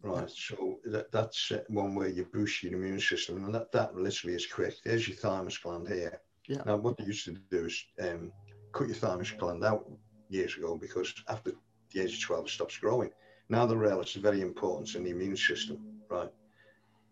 Right, 0.03 0.29
so 0.29 0.81
that, 0.85 1.11
that's 1.13 1.51
one 1.69 1.95
way 1.95 2.11
you 2.11 2.27
boost 2.31 2.63
your 2.63 2.75
immune 2.75 3.01
system, 3.01 3.43
and 3.43 3.55
that, 3.55 3.73
that 3.73 3.97
literally 3.97 4.37
is 4.37 4.47
quick. 4.47 4.75
There's 4.85 5.09
your 5.09 5.17
thymus 5.17 5.57
gland 5.57 5.89
here. 5.89 6.21
Yeah. 6.47 6.63
Now, 6.67 6.77
what 6.77 6.99
they 6.99 7.05
used 7.05 7.25
to 7.25 7.39
do 7.51 7.65
is 7.65 7.87
um, 8.03 8.31
cut 8.73 8.89
your 8.89 8.97
thymus 8.97 9.31
gland 9.31 9.65
out 9.65 9.91
years 10.29 10.57
ago 10.57 10.77
because 10.77 11.15
after 11.29 11.53
the 11.93 12.03
age 12.03 12.15
of 12.15 12.21
12 12.21 12.47
it 12.47 12.51
stops 12.51 12.77
growing. 12.77 13.11
Now 13.49 13.67
the 13.67 13.77
relish 13.77 14.17
is 14.17 14.23
very 14.23 14.41
important 14.41 14.95
in 14.95 15.05
the 15.05 15.11
immune 15.11 15.37
system, 15.37 15.79
right? 16.11 16.31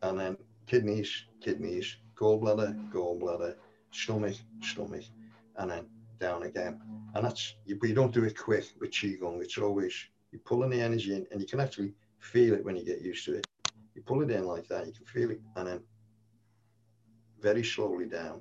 And 0.02 0.18
then 0.18 0.37
kidneys, 0.66 1.24
kidneys, 1.40 1.96
gallbladder, 2.16 2.90
gallbladder, 2.92 3.54
stomach, 3.92 4.37
stomach, 4.62 5.05
and 5.57 5.70
then 5.70 5.87
down 6.18 6.42
again. 6.42 6.81
And 7.14 7.24
that's, 7.24 7.55
but 7.78 7.88
you 7.88 7.94
don't 7.94 8.12
do 8.12 8.24
it 8.24 8.37
quick 8.37 8.66
with 8.81 8.90
Qigong. 8.90 9.42
It's 9.42 9.59
always, 9.59 9.94
you're 10.31 10.40
pulling 10.40 10.70
the 10.70 10.81
energy 10.81 11.14
in 11.14 11.26
and 11.31 11.40
you 11.40 11.46
can 11.46 11.61
actually 11.61 11.92
feel 12.18 12.55
it 12.55 12.64
when 12.64 12.76
you 12.76 12.85
get 12.85 13.00
used 13.00 13.24
to 13.26 13.35
it. 13.35 13.46
You 13.94 14.02
pull 14.02 14.22
it 14.22 14.31
in 14.31 14.46
like 14.46 14.66
that, 14.68 14.87
you 14.87 14.92
can 14.92 15.05
feel 15.05 15.31
it, 15.31 15.40
and 15.57 15.68
then 15.68 15.81
very 17.40 17.62
slowly 17.64 18.07
down. 18.07 18.40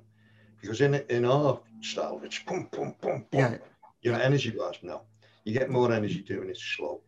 Because 0.60 0.80
in 0.80 0.94
in 1.10 1.24
our 1.24 1.60
style, 1.80 2.20
it's 2.24 2.38
pum 2.38 2.68
pum 2.70 2.94
pum 3.00 3.24
pum. 3.26 3.26
Yeah. 3.32 3.58
You 4.00 4.12
know, 4.12 4.18
energy 4.18 4.50
bars. 4.50 4.78
No, 4.82 5.02
you 5.44 5.52
get 5.52 5.68
more 5.70 5.92
energy 5.92 6.20
doing 6.22 6.48
it 6.48 6.56
slow. 6.56 7.02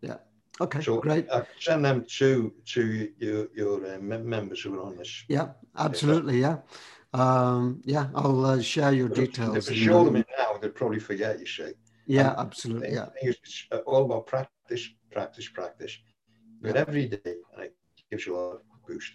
Yeah. 0.00 0.16
Okay. 0.60 0.80
So 0.80 1.00
great. 1.00 1.30
I 1.30 1.46
send 1.60 1.84
them 1.84 2.04
to 2.18 2.52
to 2.64 3.12
your 3.18 3.48
your 3.54 3.94
uh, 3.94 3.98
members 4.00 4.62
who 4.62 4.74
are 4.74 4.82
on 4.82 4.96
this. 4.96 5.24
Yeah. 5.28 5.48
Absolutely. 5.76 6.40
Yeah. 6.40 6.58
Um, 7.14 7.80
yeah. 7.84 8.08
I'll 8.14 8.44
uh, 8.44 8.60
share 8.60 8.92
your 8.92 9.08
But 9.08 9.16
details. 9.16 9.56
If 9.56 9.68
and, 9.68 9.76
show 9.76 10.00
um, 10.00 10.06
them 10.06 10.16
it 10.16 10.26
now, 10.36 10.58
they'd 10.60 10.74
probably 10.74 11.00
forget. 11.00 11.38
You 11.38 11.46
see. 11.46 11.72
Yeah. 12.06 12.30
and 12.30 12.38
Absolutely. 12.40 12.92
Yeah. 12.92 13.08
It's 13.22 13.66
uh, 13.72 13.78
all 13.86 14.04
about 14.04 14.26
practice, 14.26 14.88
practice, 15.10 15.48
practice. 15.48 15.96
But 16.60 16.74
Yeah. 16.74 16.80
every 16.80 17.06
day, 17.06 17.36
and 17.54 17.64
it 17.64 17.76
gives 18.10 18.26
you 18.26 18.36
a 18.36 18.38
lot 18.38 18.54
of 18.56 18.62
boost. 18.86 19.12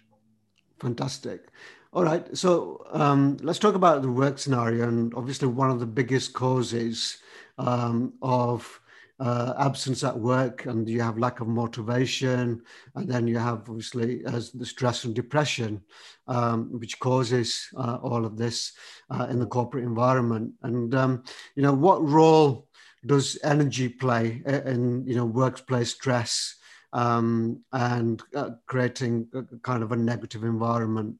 Fantastic. 0.80 1.48
All 1.92 2.04
right. 2.04 2.24
So 2.36 2.86
um, 2.92 3.36
let's 3.42 3.58
talk 3.58 3.74
about 3.74 4.02
the 4.02 4.10
work 4.10 4.38
scenario. 4.38 4.88
And 4.88 5.12
obviously, 5.14 5.48
one 5.48 5.70
of 5.70 5.78
the 5.80 5.86
biggest 5.86 6.32
causes 6.32 7.18
um, 7.58 8.14
of 8.22 8.79
uh, 9.20 9.54
absence 9.58 10.02
at 10.02 10.18
work, 10.18 10.66
and 10.66 10.88
you 10.88 11.00
have 11.00 11.18
lack 11.18 11.40
of 11.40 11.46
motivation, 11.46 12.62
and 12.94 13.08
then 13.08 13.28
you 13.28 13.38
have 13.38 13.68
obviously 13.68 14.24
as 14.24 14.50
the 14.50 14.66
stress 14.66 15.04
and 15.04 15.14
depression, 15.14 15.80
um, 16.26 16.78
which 16.80 16.98
causes 16.98 17.68
uh, 17.76 17.98
all 18.02 18.24
of 18.24 18.36
this 18.36 18.72
uh, 19.10 19.26
in 19.30 19.38
the 19.38 19.46
corporate 19.46 19.84
environment. 19.84 20.52
And 20.62 20.94
um, 20.94 21.22
you 21.54 21.62
know, 21.62 21.74
what 21.74 22.02
role 22.02 22.66
does 23.06 23.38
energy 23.44 23.88
play 23.88 24.42
in 24.46 25.06
you 25.06 25.14
know 25.14 25.26
workplace 25.26 25.92
stress? 25.92 26.56
um, 26.92 27.62
and 27.72 28.22
uh, 28.34 28.50
creating 28.66 29.28
a, 29.34 29.42
kind 29.58 29.82
of 29.82 29.92
a 29.92 29.96
negative 29.96 30.44
environment. 30.44 31.16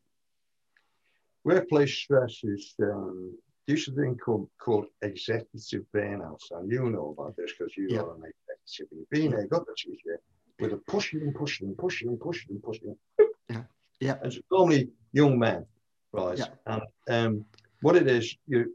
Workplace 1.45 1.95
stress 1.95 2.41
is 2.43 2.75
there's 3.71 3.87
a 3.87 3.93
thing 3.93 4.17
called, 4.17 4.49
called 4.59 4.87
executive 5.03 5.85
burnout. 5.95 6.41
And 6.51 6.71
you 6.71 6.91
know 6.91 7.15
about 7.17 7.37
this 7.37 7.53
because 7.57 7.77
you 7.77 7.87
Yeah. 7.89 8.01
are 8.01 8.15
an 8.17 8.25
executive. 8.65 8.99
You've 8.99 9.11
been 9.11 9.31
there, 9.31 9.47
got 9.47 9.65
the 9.67 9.75
t-shirt 9.77 10.21
with 10.59 10.73
a 10.73 10.77
pushing 10.77 11.21
and 11.23 11.35
pushing 11.35 11.69
and 11.69 11.79
pushing 11.79 12.09
and 12.09 12.21
pushing 12.21 12.51
and 12.51 12.63
pushing. 12.63 12.97
Yeah. 13.49 13.63
Yeah. 14.01 14.17
And 14.23 14.33
it's 14.33 14.43
normally 14.51 14.91
young 15.13 15.39
men, 15.39 15.65
right? 16.13 16.37
Yeah. 16.39 16.49
And 16.67 16.83
um, 17.09 17.45
what 17.83 17.95
it 17.95 18.09
is, 18.09 18.37
you're 18.49 18.67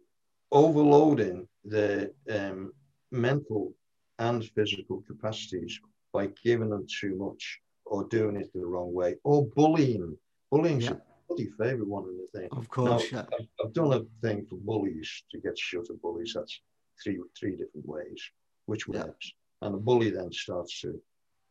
overloading 0.53 1.45
the 1.65 2.13
um, 2.29 2.71
mental 3.11 3.73
and 4.19 4.45
physical 4.55 5.03
capacities 5.05 5.77
by 6.13 6.27
giving 6.41 6.69
them 6.69 6.87
too 6.87 7.15
much 7.17 7.59
or 7.85 8.05
doing 8.05 8.37
it 8.37 8.49
the 8.53 8.65
wrong 8.65 8.93
way 8.93 9.15
or 9.25 9.45
bullying. 9.47 10.17
Bullying's 10.51 10.85
Yeah. 10.85 10.99
Bloody 11.27 11.49
favourite 11.57 11.87
one 11.87 12.05
in 12.05 12.17
the 12.17 12.39
thing. 12.39 12.49
Of 12.51 12.69
course, 12.69 13.11
yeah. 13.11 13.25
I've, 13.39 13.47
I've 13.63 13.73
done 13.73 13.93
a 13.93 14.01
thing 14.25 14.45
for 14.45 14.57
bullies 14.57 15.23
to 15.31 15.39
get 15.39 15.57
shut 15.57 15.89
of 15.89 16.01
bullies. 16.01 16.33
That's 16.35 16.61
three 17.03 17.19
three 17.37 17.51
different 17.51 17.87
ways, 17.87 18.21
which 18.65 18.87
Yeah. 18.87 19.05
works. 19.05 19.31
And 19.61 19.73
the 19.73 19.79
bully 19.79 20.09
then 20.09 20.31
starts 20.31 20.81
to 20.81 21.01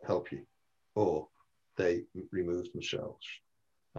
help 0.07 0.31
you, 0.31 0.47
or 0.95 1.29
they 1.77 2.05
remove 2.31 2.71
themselves. 2.73 3.27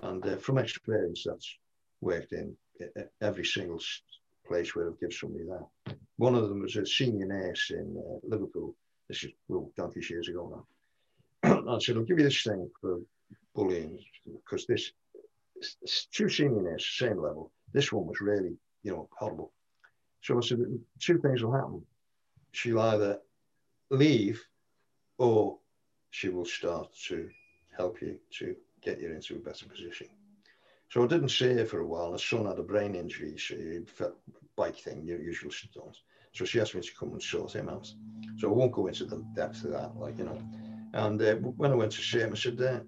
And 0.04 0.26
uh, 0.26 0.38
from 0.38 0.58
experience, 0.58 1.24
that's 1.26 1.58
worked 2.02 2.34
in 2.34 2.56
every 3.22 3.46
single 3.46 3.80
place 4.48 4.76
where 4.76 4.88
I've 4.90 5.00
given 5.00 5.12
somebody 5.12 5.46
that. 5.46 5.96
One 6.18 6.36
of 6.36 6.48
them 6.50 6.62
was 6.62 6.76
a 6.76 6.86
senior 6.86 7.26
nurse 7.26 7.72
in 7.72 7.98
uh, 7.98 8.20
Liverpool. 8.24 8.76
This 9.10 9.24
is 9.24 9.32
well, 9.48 9.72
donkey's 9.76 10.10
years 10.10 10.30
ago 10.30 10.66
now. 11.44 11.64
I 11.76 11.80
said, 11.80 11.98
I'll 11.98 12.04
give 12.04 12.20
you 12.20 12.26
this 12.26 12.44
thing 12.44 12.70
for 12.80 13.00
bullying 13.54 14.00
because 14.26 14.66
this 14.66 14.92
s- 15.62 15.78
s- 15.84 16.08
two 16.12 16.30
senior 16.30 16.62
nurses, 16.62 16.98
same 16.98 17.18
level. 17.18 17.52
This 17.74 17.92
one 17.92 18.06
was 18.08 18.22
really, 18.22 18.58
you 18.84 18.92
know, 18.92 19.10
horrible. 19.18 19.52
So 20.22 20.38
I 20.38 20.42
said, 20.42 20.60
two 21.00 21.20
things 21.20 21.44
will 21.44 21.54
happen. 21.54 21.86
She'll 22.52 22.80
either 22.80 23.20
leave 23.90 24.42
or 25.18 25.60
she 26.10 26.30
will 26.30 26.46
start 26.46 26.88
to 27.08 27.30
help 27.78 28.02
you 28.02 28.18
to 28.40 28.56
get 28.82 29.00
you 29.00 29.12
into 29.12 29.36
a 29.36 29.40
better 29.40 29.68
position. 29.68 30.08
So 30.90 31.04
I 31.04 31.08
didn't 31.08 31.30
see 31.30 31.54
her 31.54 31.66
for 31.66 31.80
a 31.80 31.88
while. 31.88 32.12
Her 32.14 32.18
son 32.18 32.46
had 32.46 32.60
a 32.60 32.64
brain 32.64 32.96
injury, 32.96 33.38
so 33.38 33.56
he 33.56 33.80
felt 33.86 34.16
bike 34.56 34.78
thing, 34.78 35.06
your 35.06 35.20
usual 35.20 35.52
stuff. 35.52 36.02
So 36.34 36.46
she 36.46 36.60
asked 36.60 36.76
me 36.76 36.82
to 36.82 36.96
come 36.96 37.12
and 37.12 37.22
sort 37.22 37.54
him 37.56 37.70
out. 37.70 37.92
So 38.38 38.50
I 38.50 38.54
won't 38.54 38.72
go 38.72 38.88
into 38.88 39.06
the 39.06 39.26
depth 39.36 39.64
of 39.64 39.72
that, 39.72 39.98
like, 39.98 40.18
you 40.18 40.26
know. 40.26 40.42
And 40.94 41.22
uh, 41.22 41.36
when 41.36 41.72
I 41.72 41.76
went 41.76 41.92
to 41.94 42.02
see 42.02 42.20
him, 42.20 42.32
I 42.32 42.36
said, 42.36 42.62
uh, 42.62 42.80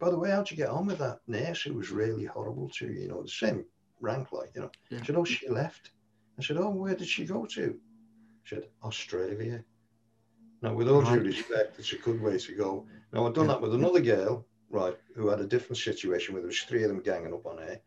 by 0.00 0.10
the 0.10 0.18
way, 0.18 0.30
how'd 0.30 0.50
you 0.50 0.56
get 0.56 0.70
on 0.70 0.86
with 0.86 0.98
that 0.98 1.20
nurse 1.26 1.62
who 1.62 1.74
was 1.74 1.90
really 1.90 2.24
horrible 2.24 2.70
to 2.70 2.86
you? 2.86 3.00
You 3.02 3.08
know, 3.08 3.22
the 3.22 3.28
same 3.28 3.64
rank, 4.00 4.32
like, 4.32 4.50
you 4.54 4.62
know. 4.62 4.70
Yeah. 4.88 4.98
She 5.00 5.06
said, 5.06 5.16
oh, 5.16 5.24
she 5.24 5.48
left. 5.48 5.90
I 6.38 6.42
said, 6.42 6.56
oh, 6.56 6.70
where 6.70 6.94
did 6.94 7.06
she 7.08 7.26
go 7.26 7.44
to? 7.44 7.78
She 8.44 8.54
said, 8.54 8.64
Australia. 8.82 9.62
Now, 10.62 10.74
with 10.74 10.88
all 10.88 11.02
due 11.02 11.20
respect, 11.20 11.78
it's 11.78 11.92
a 11.92 11.96
good 11.96 12.20
way 12.20 12.38
to 12.38 12.54
go. 12.54 12.86
Now, 13.12 13.26
I've 13.26 13.34
done 13.34 13.46
Yeah. 13.46 13.52
that 13.52 13.62
with 13.62 13.74
another 13.74 14.00
girl, 14.00 14.46
right, 14.70 14.96
who 15.14 15.28
had 15.28 15.40
a 15.40 15.46
different 15.46 15.78
situation 15.78 16.32
where 16.34 16.42
there 16.42 16.48
was 16.48 16.62
three 16.62 16.82
of 16.82 16.88
them 16.88 17.00
ganging 17.02 17.34
up 17.34 17.46
on 17.46 17.58
her. 17.58 17.78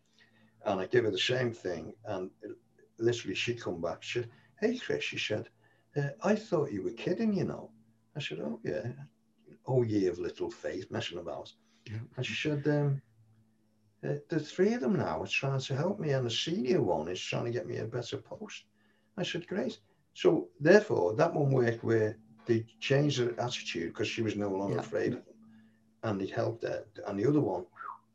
And 0.65 0.79
I 0.79 0.85
gave 0.85 1.03
her 1.03 1.11
the 1.11 1.17
same 1.17 1.51
thing. 1.51 1.93
And 2.05 2.29
it- 2.43 2.57
literally, 2.99 3.35
she 3.35 3.55
come 3.55 3.81
back. 3.81 4.03
She 4.03 4.19
said, 4.19 4.29
hey, 4.61 4.77
Chris, 4.77 5.03
she 5.03 5.17
said, 5.17 5.49
uh, 5.97 6.09
I 6.21 6.35
thought 6.35 6.71
you 6.71 6.83
were 6.83 6.91
kidding, 6.91 7.33
you 7.33 7.45
know. 7.45 7.71
I 8.15 8.19
said, 8.19 8.39
oh, 8.39 8.59
yeah. 8.63 8.91
Oh, 9.65 9.81
ye 9.81 10.07
of 10.07 10.19
little 10.19 10.51
faith, 10.51 10.91
messing 10.91 11.17
about. 11.17 11.51
Yeah. 11.85 11.99
And 12.17 12.25
she 12.25 12.33
said, 12.35 12.67
um, 12.67 13.01
uh, 14.03 14.15
the 14.29 14.39
three 14.39 14.73
of 14.73 14.81
them 14.81 14.95
now 14.97 15.21
are 15.21 15.27
trying 15.27 15.59
to 15.59 15.75
help 15.75 15.99
me, 15.99 16.11
and 16.11 16.25
the 16.25 16.29
senior 16.31 16.81
one 16.81 17.07
is 17.07 17.21
trying 17.21 17.45
to 17.45 17.51
get 17.51 17.67
me 17.67 17.77
a 17.77 17.85
better 17.85 18.17
post. 18.17 18.63
I 19.17 19.23
said, 19.23 19.47
great. 19.47 19.79
So 20.13 20.49
therefore, 20.59 21.13
that 21.15 21.33
one 21.33 21.51
worked 21.51 21.83
where 21.83 22.17
they 22.45 22.65
changed 22.79 23.19
her 23.19 23.33
attitude 23.39 23.93
because 23.93 24.07
she 24.07 24.21
was 24.21 24.35
no 24.35 24.49
longer 24.49 24.75
Yeah. 24.75 24.81
afraid 24.81 25.13
of 25.13 25.25
them, 25.25 25.35
and 26.03 26.21
it 26.21 26.31
helped 26.31 26.63
her. 26.63 26.85
And 27.07 27.19
the 27.19 27.27
other 27.27 27.39
one 27.41 27.65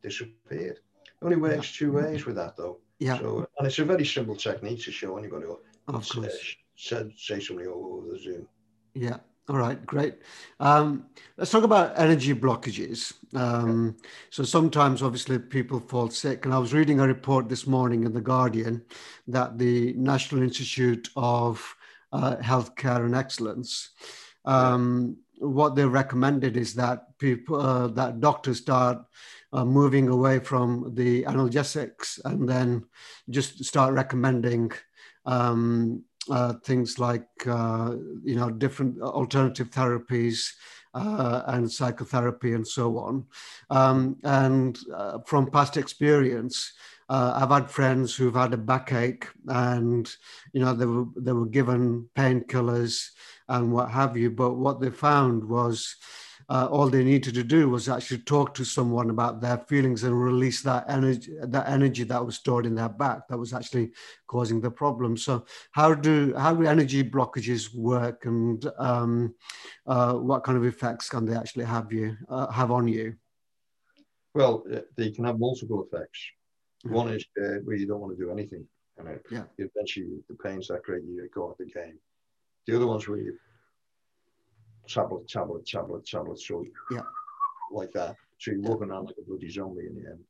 disappeared. 0.02 0.78
It 1.04 1.24
only 1.24 1.36
works 1.36 1.72
two 1.74 1.92
ways 1.92 2.24
with 2.26 2.36
that, 2.36 2.56
though. 2.56 2.78
Yeah, 2.98 3.18
So, 3.18 3.46
and 3.58 3.66
it's 3.66 3.78
a 3.78 3.84
very 3.84 4.04
simple 4.04 4.36
technique 4.36 4.82
to 4.84 4.92
show 4.92 5.16
anybody. 5.16 5.46
Or 5.46 5.58
of 5.88 6.08
course. 6.08 6.16
uh, 6.26 6.28
say, 6.76 7.12
say 7.16 7.40
somebody 7.40 7.68
over 7.68 8.12
the 8.12 8.18
Zoom. 8.18 8.48
Yeah. 8.94 9.18
All 9.48 9.56
right. 9.56 9.84
Great. 9.86 10.16
Um, 10.60 11.06
let's 11.38 11.50
talk 11.50 11.64
about 11.64 11.98
energy 11.98 12.34
blockages. 12.34 13.14
Um, 13.34 13.96
so 14.28 14.42
sometimes, 14.42 15.02
obviously, 15.02 15.38
people 15.38 15.80
fall 15.80 16.10
sick. 16.10 16.44
And 16.44 16.52
I 16.52 16.58
was 16.58 16.74
reading 16.74 17.00
a 17.00 17.06
report 17.06 17.48
this 17.48 17.66
morning 17.66 18.04
in 18.04 18.12
the 18.12 18.20
Guardian 18.20 18.82
that 19.26 19.56
the 19.56 19.94
National 19.94 20.42
Institute 20.42 21.08
of 21.16 21.74
uh, 22.12 22.36
Healthcare 22.36 23.06
and 23.06 23.14
Excellence, 23.14 23.90
um, 24.44 25.16
what 25.38 25.74
they 25.74 25.86
recommended 25.86 26.58
is 26.58 26.74
that 26.74 27.18
people, 27.18 27.58
uh, 27.58 27.88
that 27.88 28.20
doctors 28.20 28.58
start 28.58 28.98
uh, 29.54 29.64
moving 29.64 30.08
away 30.08 30.40
from 30.40 30.92
the 30.94 31.22
analgesics 31.22 32.20
and 32.26 32.46
then 32.46 32.84
just 33.30 33.64
start 33.64 33.94
recommending 33.94 34.70
um, 35.24 36.04
uh, 36.30 36.54
things 36.64 36.98
like 36.98 37.28
uh, 37.46 37.94
you 38.24 38.36
know 38.36 38.50
different 38.50 39.00
alternative 39.00 39.70
therapies 39.70 40.52
uh, 40.94 41.42
and 41.46 41.70
psychotherapy 41.70 42.52
and 42.54 42.66
so 42.66 42.98
on. 42.98 43.24
Um, 43.70 44.16
and 44.24 44.78
uh, 44.94 45.18
from 45.26 45.50
past 45.50 45.76
experience, 45.76 46.72
uh, 47.08 47.32
I've 47.36 47.50
had 47.50 47.70
friends 47.70 48.14
who've 48.14 48.34
had 48.34 48.52
a 48.52 48.58
backache, 48.58 49.26
and 49.46 50.10
you 50.52 50.60
know 50.60 50.74
they 50.74 50.86
were 50.86 51.06
they 51.16 51.32
were 51.32 51.46
given 51.46 52.08
painkillers 52.16 53.10
and 53.48 53.72
what 53.72 53.90
have 53.90 54.16
you. 54.16 54.30
But 54.30 54.54
what 54.54 54.80
they 54.80 54.90
found 54.90 55.48
was 55.48 55.96
uh, 56.48 56.66
all 56.70 56.88
they 56.88 57.04
needed 57.04 57.34
to 57.34 57.44
do 57.44 57.68
was 57.68 57.88
actually 57.88 58.18
talk 58.18 58.54
to 58.54 58.64
someone 58.64 59.10
about 59.10 59.40
their 59.40 59.58
feelings 59.58 60.04
and 60.04 60.22
release 60.24 60.62
that 60.62 60.84
energy 60.88 61.32
that 61.42 61.68
energy 61.68 62.04
that 62.04 62.24
was 62.24 62.36
stored 62.36 62.66
in 62.66 62.74
their 62.74 62.88
back 62.88 63.28
that 63.28 63.38
was 63.38 63.52
actually 63.52 63.90
causing 64.26 64.60
the 64.60 64.70
problem 64.70 65.16
so 65.16 65.44
how 65.72 65.92
do 65.94 66.34
how 66.36 66.54
do 66.54 66.66
energy 66.66 67.02
blockages 67.04 67.74
work 67.74 68.24
and 68.24 68.70
um, 68.78 69.34
uh, 69.86 70.14
what 70.14 70.42
kind 70.44 70.56
of 70.56 70.64
effects 70.64 71.08
can 71.08 71.24
they 71.24 71.36
actually 71.36 71.64
have 71.64 71.92
you 71.92 72.16
uh, 72.28 72.50
have 72.50 72.70
on 72.70 72.88
you 72.88 73.14
Well, 74.34 74.64
they 74.96 75.10
can 75.10 75.24
have 75.24 75.38
multiple 75.38 75.84
effects. 75.84 76.20
Mhm. 76.84 76.92
One 76.92 77.08
is 77.08 77.24
uh, 77.42 77.58
where 77.64 77.76
you 77.76 77.86
don't 77.86 78.00
want 78.00 78.16
to 78.16 78.24
do 78.24 78.30
anything. 78.30 78.64
And 78.98 79.08
it, 79.08 79.26
Yeah. 79.30 79.44
eventually 79.58 80.22
the 80.28 80.36
pain's 80.36 80.68
that 80.68 80.82
great, 80.82 81.02
you 81.04 81.28
go 81.34 81.48
out 81.48 81.58
the 81.58 81.66
game. 81.66 81.98
The 82.66 82.76
other 82.76 82.86
one's 82.86 83.08
where 83.08 83.18
you 83.18 83.38
tablet, 84.88 85.28
tablet, 85.28 85.66
tablet, 85.66 86.06
tablet. 86.06 86.40
So 86.40 86.64
yeah, 86.90 87.02
like 87.70 87.92
that. 87.92 88.16
So 88.38 88.52
you're 88.52 88.60
walking 88.60 88.90
around 88.90 89.06
like 89.06 89.16
a 89.18 89.28
bloody 89.28 89.50
zombie 89.50 89.86
in 89.86 89.94
the 89.94 90.10
end. 90.10 90.24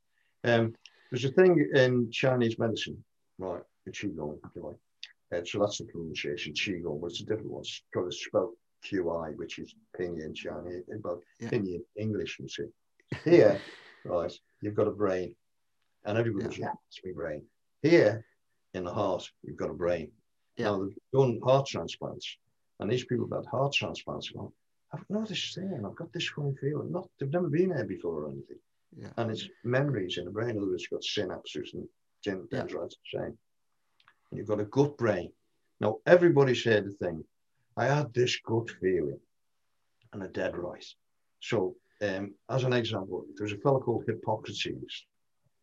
Um, 0.45 0.75
there's 1.11 1.25
a 1.25 1.33
thing 1.33 1.67
in 1.75 2.11
Chinese 2.11 2.59
medicine, 2.59 3.03
right? 3.39 3.63
Qigong, 3.89 4.39
if 4.45 4.51
you 4.55 4.63
like. 4.63 4.77
Uh, 5.41 5.45
so 5.45 5.59
that's 5.59 5.79
the 5.79 5.85
pronunciation, 5.85 6.53
Qigong, 6.53 7.01
but 7.01 7.09
it's 7.09 7.21
a 7.21 7.25
different 7.25 7.51
one. 7.51 7.63
it's 7.63 8.25
spelled 8.25 8.55
QI, 8.85 9.37
which 9.37 9.59
is 9.59 9.75
Pinyin 9.99 10.35
Chinese, 10.35 10.85
but 11.03 11.19
yeah. 11.41 11.49
Pinyin 11.49 11.81
English, 11.97 12.39
you 12.39 12.49
see. 12.49 12.65
Here, 13.25 13.61
right, 14.05 14.33
you've 14.61 14.75
got 14.75 14.89
a 14.89 14.93
brain, 14.93 15.35
and 16.05 16.19
everybody 16.19 16.45
goes, 16.45 16.59
yeah, 16.59 16.73
it's 16.89 17.01
my 17.05 17.13
brain. 17.13 17.43
Here, 17.83 18.25
in 18.75 18.85
the 18.85 18.93
heart, 18.93 19.31
you've 19.43 19.57
got 19.57 19.71
a 19.71 19.75
brain. 19.75 20.11
Yeah. 20.57 20.67
Now, 20.67 20.83
they've 20.83 20.99
done 21.13 21.41
heart 21.45 21.67
transplants, 21.67 22.37
and 22.81 22.91
these 22.91 23.05
people 23.05 23.27
that 23.29 23.37
had 23.37 23.47
heart 23.47 23.73
transplants 23.73 24.31
go, 24.31 24.53
I've 24.93 25.07
got 25.09 25.29
this 25.29 25.55
thing, 25.55 25.83
I've 25.85 25.97
got 25.97 26.13
this 26.13 26.29
funny 26.29 26.55
feeling. 26.61 26.93
Not, 26.93 27.09
they've 27.19 27.31
never 27.31 27.49
been 27.49 27.71
there 27.71 27.85
before 27.85 28.23
or 28.23 28.31
anything. 28.31 28.59
Yeah. 28.97 29.11
And 29.17 29.31
it's 29.31 29.49
memories 29.65 30.17
in 30.17 30.25
the 30.25 30.31
brain. 30.31 30.51
In 30.51 30.59
other 30.59 30.69
words, 30.69 30.87
you've 30.91 30.99
got 30.99 31.03
synapses 31.03 31.75
and 31.75 31.87
dendrites 32.51 32.97
yeah. 33.13 33.21
same. 33.21 33.39
And 34.31 34.39
you've 34.39 34.49
got 34.49 34.61
a 34.61 34.65
gut 34.65 34.97
brain. 34.97 35.31
Now, 35.81 35.99
everybody's 36.07 36.65
heard 36.65 36.87
the 36.87 36.93
thing. 36.93 37.25
I 37.77 37.87
had 37.87 38.13
this 38.15 38.39
gut 38.45 38.71
feeling 38.81 39.21
and 40.13 40.23
a 40.23 40.29
dead 40.29 40.57
right. 40.57 40.85
So, 41.41 41.77
um, 42.01 42.35
as 42.49 42.65
an 42.65 42.73
example, 42.73 43.25
there's 43.37 43.53
a 43.53 43.59
fellow 43.59 43.81
called 43.81 44.05
Hippocrates 44.07 44.67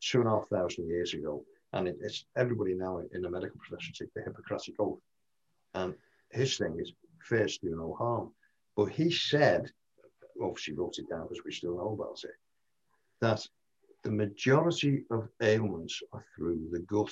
two 0.02 0.20
and 0.20 0.28
a 0.28 0.32
half 0.32 0.48
thousand 0.50 0.88
years 0.88 1.14
ago, 1.14 1.44
and 1.74 1.88
it, 1.88 1.98
it's 2.02 2.26
everybody 2.36 2.74
now 2.74 3.02
in 3.14 3.22
the 3.22 3.30
medical 3.30 3.58
profession 3.60 3.94
take 3.98 4.14
the 4.14 4.22
Hippocratic 4.22 4.76
oath. 4.80 5.00
And 5.74 5.94
his 6.32 6.58
thing 6.58 6.78
is 6.80 6.94
first 7.26 7.62
do 7.62 7.76
no 7.76 7.96
harm. 7.98 8.32
But 8.76 8.86
he 8.86 9.12
said, 9.12 9.72
obviously 10.42 10.74
wrote 10.74 10.98
it 10.98 11.10
down 11.10 11.24
because 11.24 11.44
we 11.46 11.52
still 11.52 11.78
know 11.78 11.94
about 11.94 12.20
it, 12.24 12.36
that 13.22 13.46
the 14.04 14.12
majority 14.12 15.04
of 15.12 15.30
ailments 15.42 16.02
are 16.14 16.26
through 16.36 16.68
the 16.72 16.80
gut. 16.80 17.12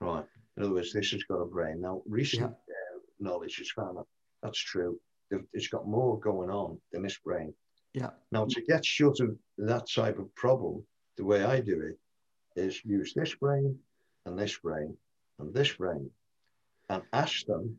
Right. 0.00 0.24
In 0.56 0.62
other 0.62 0.74
words, 0.74 0.92
this 0.92 1.10
has 1.10 1.22
got 1.24 1.36
a 1.36 1.46
brain. 1.46 1.80
Now, 1.80 2.02
recent 2.06 2.42
yeah. 2.42 2.46
uh, 2.48 3.00
knowledge 3.20 3.58
has 3.58 3.70
found 3.70 3.98
that 3.98 4.06
that's 4.42 4.58
true. 4.58 4.98
It's 5.52 5.68
got 5.68 5.86
more 5.86 6.18
going 6.20 6.50
on 6.50 6.78
than 6.92 7.02
this 7.02 7.18
brain. 7.18 7.54
Yeah. 7.92 8.10
Now, 8.32 8.44
to 8.44 8.60
get 8.62 8.84
short 8.84 9.20
of 9.20 9.36
that 9.58 9.88
type 9.88 10.18
of 10.18 10.34
problem, 10.34 10.84
the 11.16 11.24
way 11.24 11.44
I 11.44 11.60
do 11.60 11.80
it 11.80 12.60
is 12.60 12.84
use 12.84 13.14
this 13.14 13.34
brain 13.34 13.78
and 14.26 14.38
this 14.38 14.56
brain 14.58 14.96
and 15.38 15.52
this 15.54 15.72
brain 15.72 16.10
and 16.88 17.02
ask 17.12 17.46
them 17.46 17.78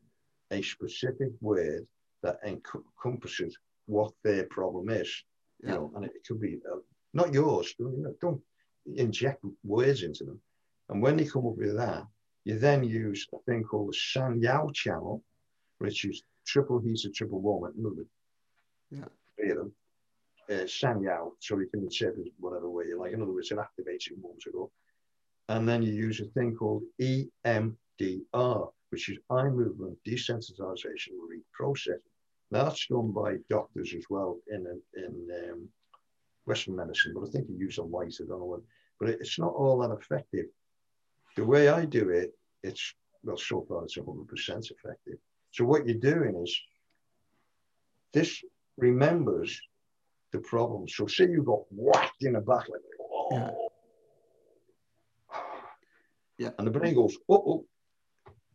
a 0.52 0.62
specific 0.62 1.30
word 1.42 1.88
that 2.24 2.38
encompasses 2.46 3.58
what 3.86 4.12
their 4.24 4.46
problem 4.46 4.90
is. 4.90 5.12
Yeah. 5.64 5.70
You 5.70 5.76
know, 5.76 5.92
and 5.96 6.06
it 6.06 6.12
could 6.28 6.42
be 6.42 6.60
uh, 6.72 6.78
not 7.14 7.34
yours. 7.34 7.74
You 7.80 7.94
know, 7.98 8.14
don't 8.22 8.42
inject 8.96 9.44
words 9.64 10.04
into 10.04 10.26
them. 10.26 10.42
And 10.90 11.02
when 11.02 11.18
they 11.18 11.26
come 11.26 11.48
up 11.48 11.58
with 11.58 11.76
that, 11.78 12.06
you 12.44 12.60
then 12.60 12.84
use 12.84 13.28
a 13.34 13.38
thing 13.46 13.64
called 13.64 13.90
the 13.90 13.94
Shan 13.94 14.40
Yao 14.40 14.70
channel, 14.74 15.24
which 15.80 16.06
is 16.06 16.22
triple 16.46 16.80
heated, 16.80 17.14
triple 17.14 17.42
warm. 17.42 17.74
Yeah. 18.92 19.06
Three 19.36 19.52
of 19.52 19.58
them. 19.58 19.74
Uh, 20.48 20.68
Shan 20.68 21.02
Yao, 21.02 21.32
so 21.40 21.58
you 21.58 21.68
can 21.68 21.82
interpret 21.82 22.28
whatever 22.40 22.70
way 22.70 22.86
you 22.86 23.00
like. 23.00 23.14
In 23.14 23.22
other 23.22 23.32
words, 23.32 23.50
it 23.50 23.58
activates 23.58 24.12
it 24.12 24.18
warms 24.22 24.44
it 24.46 24.54
up. 24.62 24.70
And 25.50 25.68
then 25.68 25.82
you 25.82 25.92
use 25.92 26.22
a 26.22 26.26
thing 26.26 26.56
called 26.56 26.84
EMDR, 27.02 28.72
which 28.90 29.10
is 29.10 29.18
eye 29.30 29.50
movement 29.50 29.98
desensitization 30.08 31.14
reprocessing. 31.60 32.00
That's 32.52 32.88
done 32.88 33.12
by 33.12 33.38
doctors 33.50 33.94
as 33.96 34.06
well 34.10 34.40
in 34.48 34.66
in 34.96 35.28
um, 35.50 35.70
Western 36.46 36.76
medicine, 36.76 37.14
but 37.16 37.28
I 37.28 37.32
think 37.32 37.48
you 37.50 37.58
use 37.58 37.80
a 37.80 37.84
light. 37.84 38.14
I 38.22 38.26
don't 38.28 38.40
know 38.40 38.46
what, 38.46 38.62
but 39.00 39.10
it's 39.10 39.40
not 39.40 39.54
all 39.54 39.80
that 39.80 39.96
effective. 39.96 40.46
The 41.36 41.46
way 41.46 41.68
I 41.70 41.86
do 41.86 42.10
it, 42.10 42.32
it's 42.64 42.94
well, 43.24 43.38
so 43.38 43.66
far 43.68 43.84
it's 43.84 43.98
100% 43.98 44.72
effective. 44.72 45.18
So 45.52 45.66
what 45.66 45.88
you're 45.88 45.98
doing 45.98 46.36
is 46.44 46.56
this 48.14 48.42
remembers 48.78 49.60
the 50.32 50.40
problem. 50.40 50.88
So 50.88 51.08
say 51.08 51.26
you 51.26 51.44
got 51.44 51.62
whacked 51.72 52.24
in 52.24 52.34
the 52.34 52.42
back 52.42 52.68
like, 52.70 52.82
oh. 53.02 53.28
yeah. 53.32 53.52
yeah. 56.38 56.50
And 56.58 56.68
the 56.68 56.72
brain 56.72 56.94
goes, 56.94 57.18
oh, 57.30 57.44
oh, 57.48 57.66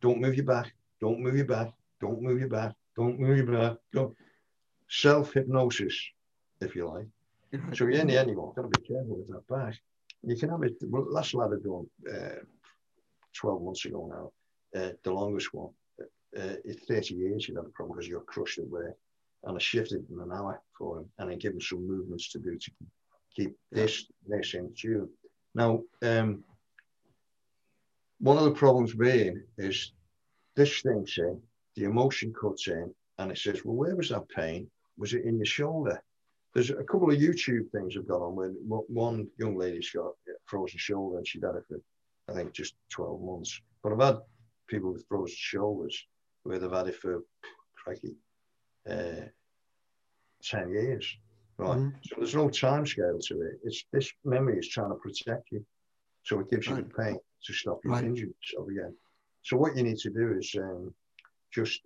don't 0.00 0.20
move 0.20 0.34
your 0.36 0.46
back. 0.46 0.72
Don't 1.00 1.20
move 1.20 1.36
your 1.36 1.46
back. 1.46 1.72
Don't 2.00 2.22
move 2.22 2.40
your 2.40 2.48
back. 2.48 2.74
Don't 2.96 3.18
move 3.18 3.36
your 3.36 3.46
back. 3.46 3.76
Go. 3.94 4.14
Self 4.88 5.32
hypnosis, 5.32 5.96
if 6.60 6.74
you 6.74 6.88
like. 6.88 7.06
So 7.74 7.84
you're 7.84 7.90
in 7.90 8.06
the 8.06 8.18
end, 8.18 8.28
you've 8.28 8.38
got 8.38 8.62
to 8.62 8.68
be 8.68 8.86
careful 8.86 9.16
with 9.16 9.28
that 9.28 9.46
back. 9.48 9.74
You 10.22 10.36
can 10.36 10.50
have 10.50 10.62
it. 10.62 10.74
Well, 10.82 11.06
last 11.10 11.34
lad 11.34 11.50
I 11.52 11.62
done 11.62 11.86
uh, 12.12 12.40
12 13.34 13.62
months 13.62 13.84
ago 13.84 14.32
now, 14.74 14.80
uh, 14.80 14.92
the 15.02 15.12
longest 15.12 15.52
one. 15.52 15.70
Uh, 16.00 16.54
it's 16.64 16.84
30 16.86 17.14
years 17.14 17.48
You've 17.48 17.56
had 17.56 17.66
a 17.66 17.70
problem 17.70 17.96
because 17.96 18.08
you're 18.08 18.20
crushed 18.20 18.58
at 18.58 18.68
work. 18.68 18.96
And 19.44 19.56
I 19.56 19.60
shifted 19.60 20.04
in 20.10 20.20
an 20.20 20.32
hour 20.32 20.60
for 20.76 20.98
him 20.98 21.08
and 21.18 21.30
I 21.30 21.34
gave 21.34 21.52
him 21.52 21.60
some 21.60 21.86
movements 21.86 22.30
to 22.32 22.38
do 22.38 22.58
to 22.58 22.70
keep 23.34 23.56
this, 23.72 24.04
this 24.28 24.54
in 24.54 24.72
tune. 24.76 25.08
Now, 25.54 25.82
um, 26.02 26.44
one 28.20 28.36
of 28.36 28.44
the 28.44 28.52
problems 28.52 28.94
being 28.94 29.42
is 29.58 29.92
this 30.54 30.82
thing 30.82 31.06
saying 31.06 31.40
the 31.74 31.84
emotion 31.84 32.32
cuts 32.38 32.68
in 32.68 32.94
and 33.18 33.30
it 33.30 33.38
says, 33.38 33.64
well, 33.64 33.76
where 33.76 33.96
was 33.96 34.10
that 34.10 34.28
pain? 34.28 34.70
Was 34.98 35.14
it 35.14 35.24
in 35.24 35.36
your 35.36 35.46
shoulder? 35.46 36.02
There's 36.54 36.70
a 36.70 36.84
couple 36.84 37.10
of 37.10 37.18
YouTube 37.18 37.70
things 37.70 37.94
have 37.94 38.08
gone 38.08 38.22
on 38.22 38.36
where 38.36 38.50
one 38.88 39.28
young 39.38 39.56
lady's 39.56 39.90
got 39.90 40.06
a 40.06 40.32
frozen 40.46 40.78
shoulder 40.78 41.18
and 41.18 41.26
she'd 41.26 41.44
had 41.44 41.54
it 41.54 41.64
for, 41.68 41.80
I 42.28 42.34
think, 42.34 42.52
just 42.52 42.74
12 42.90 43.22
months. 43.22 43.60
But 43.82 43.92
I've 43.92 44.02
had 44.02 44.18
people 44.68 44.92
with 44.92 45.06
frozen 45.08 45.36
shoulders 45.38 46.06
where 46.42 46.58
they've 46.58 46.70
had 46.70 46.88
it 46.88 46.96
for, 46.96 47.22
crikey, 47.82 48.16
uh, 48.90 49.26
10 50.42 50.70
years. 50.72 51.16
Right. 51.56 51.78
Mm-hmm. 51.78 51.88
So 52.02 52.16
there's 52.16 52.34
no 52.34 52.50
time 52.50 52.84
scale 52.84 53.18
to 53.18 53.42
it. 53.42 53.60
It's 53.64 53.84
this 53.92 54.12
memory 54.24 54.58
is 54.58 54.68
trying 54.68 54.90
to 54.90 54.96
protect 54.96 55.52
you. 55.52 55.64
So 56.22 56.40
it 56.40 56.50
gives 56.50 56.66
you 56.66 56.76
the 56.76 56.82
pain 56.82 57.18
to 57.44 57.52
stop 57.52 57.80
you 57.84 57.90
right. 57.90 58.04
injuring 58.04 58.34
yourself 58.42 58.68
again. 58.68 58.94
So 59.42 59.56
what 59.56 59.76
you 59.76 59.82
need 59.82 59.98
to 59.98 60.10
do 60.10 60.36
is 60.38 60.54
um, 60.58 60.94
just 61.52 61.80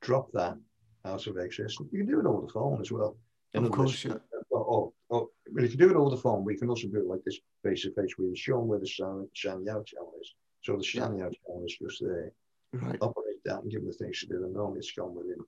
drop 0.00 0.30
that 0.32 0.56
out 1.04 1.26
of 1.26 1.36
existence. 1.36 1.88
You 1.92 2.04
can 2.04 2.06
do 2.06 2.20
it 2.20 2.26
over 2.26 2.46
the 2.46 2.52
phone 2.52 2.80
as 2.80 2.92
well. 2.92 3.16
In 3.54 3.64
of 3.64 3.72
course, 3.72 4.04
yeah. 4.04 4.14
Oh, 4.52 4.58
oh, 4.58 4.94
oh, 5.10 5.30
but 5.52 5.64
if 5.64 5.72
you 5.72 5.78
do 5.78 5.90
it 5.90 5.96
over 5.96 6.10
the 6.10 6.20
phone, 6.20 6.44
we 6.44 6.56
can 6.56 6.68
also 6.68 6.86
do 6.88 6.98
it 6.98 7.06
like 7.06 7.24
this 7.24 7.38
face 7.64 7.82
to 7.82 7.92
face 7.92 8.12
where 8.16 8.28
you 8.28 8.36
show 8.36 8.58
them 8.58 8.68
where 8.68 8.78
the 8.78 8.90
Yao 8.98 9.26
channel 9.34 10.12
is. 10.20 10.34
So 10.62 10.76
the 10.76 10.86
Yao 10.94 11.08
channel 11.08 11.64
is 11.64 11.76
just 11.80 12.00
there. 12.00 12.32
Right. 12.72 12.98
Operate 13.00 13.42
that 13.44 13.62
and 13.62 13.70
give 13.70 13.80
them 13.80 13.90
the 13.90 13.96
things 13.96 14.20
to 14.20 14.26
do, 14.26 14.44
and 14.44 14.54
normally 14.54 14.78
it's 14.78 14.92
gone 14.92 15.14
within 15.14 15.38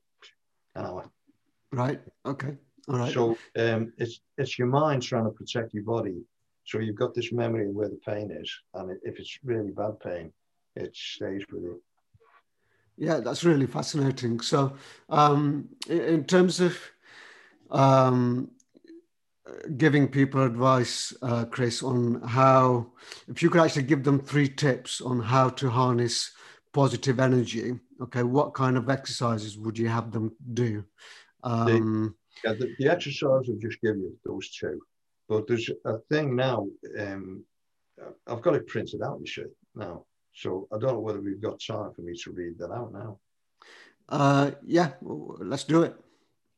an 0.75 0.87
hour. 0.87 1.09
Right. 1.71 2.01
Okay. 2.27 2.57
All 2.89 2.99
right. 2.99 3.13
So 3.13 3.39
um, 3.57 3.93
it's 3.99 4.21
it's 4.39 4.59
your 4.59 4.67
mind 4.67 5.03
trying 5.03 5.25
to 5.25 5.31
protect 5.31 5.73
your 5.73 5.85
body. 5.85 6.21
So 6.65 6.79
you've 6.79 6.97
got 6.97 7.15
this 7.15 7.33
memory 7.33 7.69
of 7.69 7.75
where 7.75 7.89
the 7.89 8.01
pain 8.07 8.31
is, 8.31 8.51
and 8.75 8.97
if 9.03 9.19
it's 9.19 9.39
really 9.45 9.73
bad 9.73 9.99
pain, 10.01 10.33
it 10.77 10.95
stays 10.97 11.43
with 11.51 11.63
you. 11.63 11.83
Yeah, 12.97 13.21
that's 13.21 13.45
really 13.45 13.67
fascinating. 13.67 14.41
So, 14.41 14.75
um, 15.09 15.69
in 15.89 16.25
terms 16.25 16.61
of 16.61 16.79
um, 17.71 18.51
giving 19.77 20.09
people 20.09 20.45
advice, 20.45 21.13
uh, 21.23 21.45
Chris, 21.47 21.83
on 21.83 22.21
how, 22.23 22.93
if 23.29 23.43
you 23.43 23.51
could 23.51 23.63
actually 23.63 23.85
give 23.85 24.05
them 24.05 24.21
three 24.21 24.49
tips 24.49 25.01
on 25.01 25.21
how 25.21 25.49
to 25.49 25.71
harness 25.71 26.33
positive 26.73 27.19
energy, 27.19 27.79
okay, 28.01 28.23
what 28.23 28.55
kind 28.55 28.77
of 28.77 28.89
exercises 28.89 29.59
would 29.59 29.79
you 29.79 29.89
have 29.89 30.13
them 30.13 30.35
do? 30.55 30.85
Um, 31.43 32.15
the, 32.45 32.49
yeah, 32.49 32.55
the, 32.55 32.75
the 32.79 32.91
exercise 32.91 33.49
I've 33.51 33.59
just 33.59 33.81
give 33.81 33.97
you, 33.97 34.17
those 34.25 34.51
two. 34.51 34.81
But 35.33 35.47
there's 35.47 35.71
a 35.87 35.97
thing 36.11 36.37
now, 36.37 36.67
um, 36.99 37.43
I've 38.27 38.43
got 38.43 38.55
it 38.55 38.67
printed 38.67 39.01
out, 39.01 39.19
you 39.19 39.27
see, 39.27 39.45
now. 39.75 40.05
So 40.35 40.69
I 40.71 40.77
don't 40.79 40.93
know 40.93 41.01
whether 41.01 41.23
we've 41.23 41.41
got 41.41 41.59
time 41.59 41.91
for 41.95 42.03
me 42.03 42.15
to 42.23 42.33
read 42.33 42.59
that 42.59 42.71
out 42.71 42.93
now. 42.93 43.19
Uh, 44.11 44.51
yeah, 44.63 44.91
let's 45.01 45.65
do 45.65 45.85
it. 45.85 45.97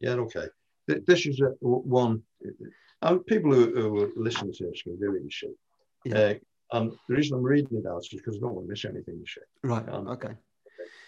Yeah, 0.00 0.14
okay. 0.26 0.46
This 0.88 1.24
is 1.24 1.38
a, 1.40 1.50
one. 1.60 2.22
Uh, 3.00 3.18
people 3.28 3.54
who, 3.54 3.72
who 3.74 4.12
listen 4.16 4.52
to 4.52 4.64
this 4.64 4.82
can 4.82 4.98
do 4.98 5.14
it, 5.14 5.22
you 5.22 5.30
see. 5.30 5.54
Yeah. 6.04 6.16
Uh, 6.16 6.34
and 6.72 6.90
the 7.08 7.14
reason 7.14 7.36
I'm 7.36 7.44
reading 7.44 7.78
it 7.78 7.86
out 7.86 7.98
is 7.98 8.08
because 8.08 8.38
I 8.38 8.40
don't 8.40 8.54
want 8.54 8.66
to 8.66 8.70
miss 8.70 8.84
anything, 8.84 9.18
you 9.20 9.26
see. 9.26 9.40
Right, 9.62 9.86
and, 9.86 10.08
okay. 10.08 10.30
okay. 10.30 10.36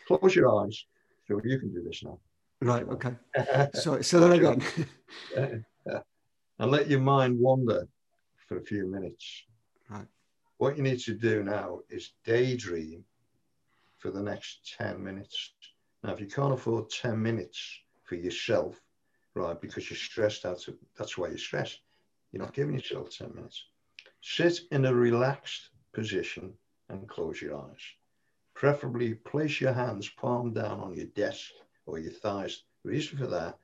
Close 0.07 0.37
your 0.37 0.63
eyes. 0.63 0.85
So 1.27 1.41
you 1.43 1.59
can 1.59 1.75
do 1.75 1.83
this 1.83 2.05
now. 2.05 2.21
Right, 2.61 2.87
okay. 2.89 3.15
so, 3.75 4.01
say 4.03 4.21
that 4.21 4.33
again. 4.33 5.65
And 6.59 6.71
let 6.71 6.89
your 6.89 7.01
mind 7.01 7.39
wander 7.39 7.87
for 8.49 8.59
a 8.59 8.65
few 8.65 8.87
minutes. 8.87 9.45
Right. 9.89 10.07
What 10.59 10.77
you 10.77 10.83
need 10.83 11.01
to 11.01 11.15
do 11.15 11.43
now 11.43 11.81
is 11.91 12.13
daydream 12.25 13.05
for 13.99 14.11
the 14.11 14.23
next 14.23 14.75
10 14.79 15.03
minutes. 15.03 15.53
Now, 16.03 16.13
if 16.13 16.21
you 16.21 16.27
can't 16.27 16.55
afford 16.55 16.91
10 16.91 17.21
minutes 17.21 17.81
for 18.05 18.15
yourself, 18.15 18.81
right? 19.35 19.61
Because 19.61 19.91
you're 19.91 19.97
stressed 19.97 20.47
out. 20.47 20.65
That's 20.97 21.19
why 21.19 21.29
you're 21.29 21.39
stressed. 21.39 21.81
You're 22.33 22.43
not 22.43 22.55
giving 22.55 22.75
yourself 22.75 23.11
10 23.11 23.35
minutes. 23.35 23.65
Sit 24.23 24.61
in 24.71 24.85
a 24.87 24.95
relaxed 24.95 25.71
position 25.93 26.53
and 26.89 27.09
close 27.09 27.41
your 27.41 27.57
eyes. 27.57 27.81
Preferably 28.55 29.15
place 29.15 29.61
your 29.61 29.73
hands 29.73 30.09
palm 30.09 30.53
down 30.53 30.81
on 30.81 30.95
your 30.95 31.07
desk 31.07 31.51
or 31.85 31.99
your 31.99 32.13
thighs. 32.13 32.63
The 32.83 32.91
reason 32.91 33.19
for 33.19 33.27
that, 33.27 33.59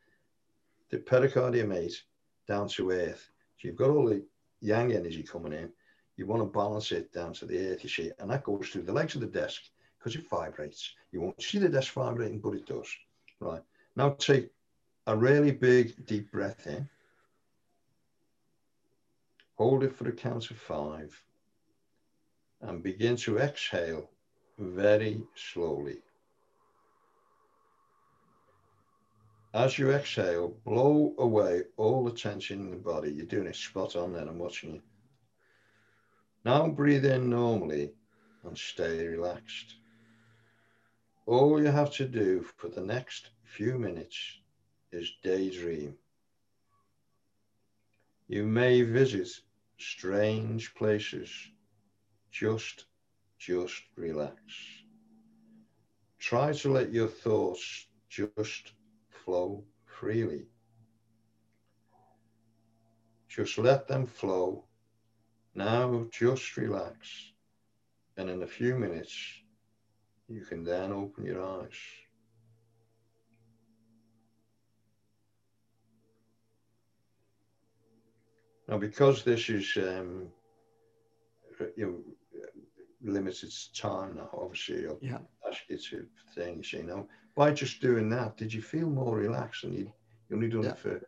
the 0.91 0.99
pericardium 0.99 1.73
eight 1.75 2.03
down 2.47 2.69
to 2.69 2.91
earth. 2.91 3.31
So 3.59 3.69
you've 3.69 3.77
got 3.77 3.91
all 3.91 4.07
the 4.07 4.23
yang 4.61 4.93
energy 4.93 5.23
coming 5.23 5.53
in. 5.53 5.71
You 6.17 6.27
want 6.27 6.43
to 6.43 6.47
balance 6.47 6.93
it 6.93 7.13
down 7.13 7.33
to 7.35 7.47
the 7.47 7.71
earth, 7.71 7.83
you 7.83 7.91
see, 7.91 8.11
and 8.19 8.31
that 8.31 8.45
goes 8.45 8.69
through 8.69 8.83
the 8.83 8.93
legs 8.93 9.15
of 9.15 9.23
the 9.23 9.27
desk 9.27 9.63
because 9.99 10.15
it 10.15 10.29
vibrates. 10.29 10.95
You 11.11 11.21
won't 11.21 11.43
see 11.43 11.59
the 11.59 11.69
desk 11.69 11.93
vibrating, 11.93 12.41
but 12.41 12.55
it 12.55 12.67
does. 12.67 12.89
Right. 13.41 13.63
Now 13.97 14.11
take 14.11 14.51
a 15.07 15.17
really 15.17 15.53
big, 15.53 16.07
deep 16.07 16.31
breath 16.31 16.67
in. 16.67 16.89
Hold 19.57 19.85
it 19.85 19.95
for 19.95 20.09
a 20.09 20.13
count 20.13 20.51
of 20.51 20.59
five 20.59 21.21
and 22.61 22.83
begin 22.83 23.17
to 23.17 23.39
exhale 23.39 24.09
very 24.59 25.21
slowly. 25.35 25.99
As 29.55 29.79
you 29.79 29.91
exhale, 29.91 30.57
blow 30.65 31.15
away 31.19 31.65
all 31.77 32.05
the 32.05 32.13
tension 32.13 32.61
in 32.61 32.71
the 32.71 32.77
body. 32.77 33.13
You're 33.13 33.27
doing 33.27 33.47
it 33.47 33.57
spot 33.57 33.97
on 33.97 34.15
then. 34.15 34.29
I'm 34.29 34.39
watching 34.39 34.75
you. 34.75 34.83
Now 36.45 36.69
breathe 36.69 37.05
in 37.05 37.29
normally 37.29 37.93
and 38.45 38.57
stay 38.57 39.07
relaxed. 39.07 39.77
All 41.27 41.63
you 41.63 41.69
have 41.69 41.93
to 41.93 42.07
do 42.07 42.43
for 42.57 42.69
the 42.69 42.81
next 42.81 43.31
few 43.45 43.79
minutes 43.79 44.39
is 44.91 45.13
daydream. 45.23 45.97
You 48.29 48.45
may 48.45 48.81
visit 48.83 49.29
strange 49.77 50.75
places. 50.75 51.31
Just, 52.31 52.87
just 53.39 53.83
relax. 53.97 54.41
Try 56.19 56.55
to 56.55 56.73
let 56.73 56.91
your 56.91 57.09
thoughts 57.09 57.87
just 58.09 58.73
flow 59.25 59.65
freely. 59.85 60.47
Just 63.29 63.59
let 63.59 63.89
them 63.89 64.07
flow. 64.07 64.65
Now 65.55 66.07
just 66.11 66.57
relax. 66.57 67.33
And 68.17 68.29
in 68.29 68.43
a 68.43 68.47
few 68.47 68.77
minutes, 68.77 69.15
you 70.29 70.43
can 70.43 70.65
then 70.65 70.93
open 70.93 71.25
your 71.25 71.43
eyes. 71.43 71.79
Now, 78.69 78.79
because 78.79 79.25
this 79.25 79.49
is 79.51 79.77
um, 79.77 80.29
you 81.77 81.87
know 81.87 81.99
limited 83.03 83.53
time 83.75 84.17
now, 84.17 84.31
obviously, 84.33 84.87
I'll 84.87 84.99
yeah. 85.03 85.19
ask 85.47 85.61
you 85.69 85.77
to 85.77 86.07
things. 86.35 86.73
You 86.73 86.85
know, 86.85 87.09
by 87.35 87.53
just 87.53 87.81
doing 87.81 88.09
that, 88.11 88.37
did 88.37 88.53
you 88.53 88.63
feel 88.63 88.89
more 88.89 89.17
relaxed? 89.17 89.65
And 89.65 89.75
you 89.75 89.93
you 90.29 90.37
only 90.37 90.49
done 90.49 90.65
yeah. 90.65 90.71
it 90.71 90.79
for 90.79 91.01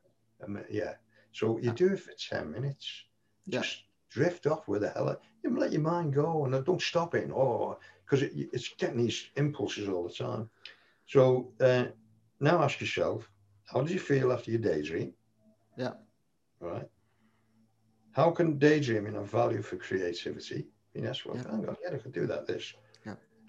a 0.42 0.48
minute, 0.48 0.70
yeah. 0.70 0.94
So 1.32 1.58
you 1.58 1.68
yeah. 1.68 1.74
do 1.74 1.92
it 1.94 2.00
for 2.00 2.12
ten 2.12 2.50
minutes. 2.50 3.04
Just 3.48 3.84
drift 4.10 4.46
off 4.46 4.68
with 4.68 4.82
the 4.82 4.90
hell. 4.90 5.20
You 5.42 5.58
let 5.58 5.72
your 5.72 5.82
mind 5.82 6.14
go 6.14 6.44
and 6.44 6.64
don't 6.64 6.80
stop 6.80 7.14
it. 7.14 7.30
Oh, 7.30 7.78
because 8.04 8.22
it, 8.22 8.32
it's 8.52 8.68
getting 8.78 8.98
these 8.98 9.30
impulses 9.36 9.88
all 9.88 10.06
the 10.06 10.14
time. 10.14 10.48
So 11.06 11.52
uh, 11.60 11.86
now 12.40 12.62
ask 12.62 12.80
yourself, 12.80 13.30
how 13.66 13.82
did 13.82 13.90
you 13.90 13.98
feel 13.98 14.32
after 14.32 14.50
your 14.50 14.60
daydream? 14.60 15.12
Yeah. 15.76 15.92
All 16.62 16.68
right. 16.68 16.88
How 18.12 18.30
can 18.30 18.58
daydreaming 18.58 19.14
have 19.14 19.30
value 19.30 19.62
for 19.62 19.76
creativity? 19.76 20.68
Yes, 20.94 21.24
well, 21.24 21.36
Yeah. 21.36 21.50
hang 21.50 21.68
on, 21.68 21.76
yeah, 21.82 21.94
I 21.94 21.98
can 21.98 22.12
do 22.12 22.26
that. 22.26 22.46
This. 22.46 22.72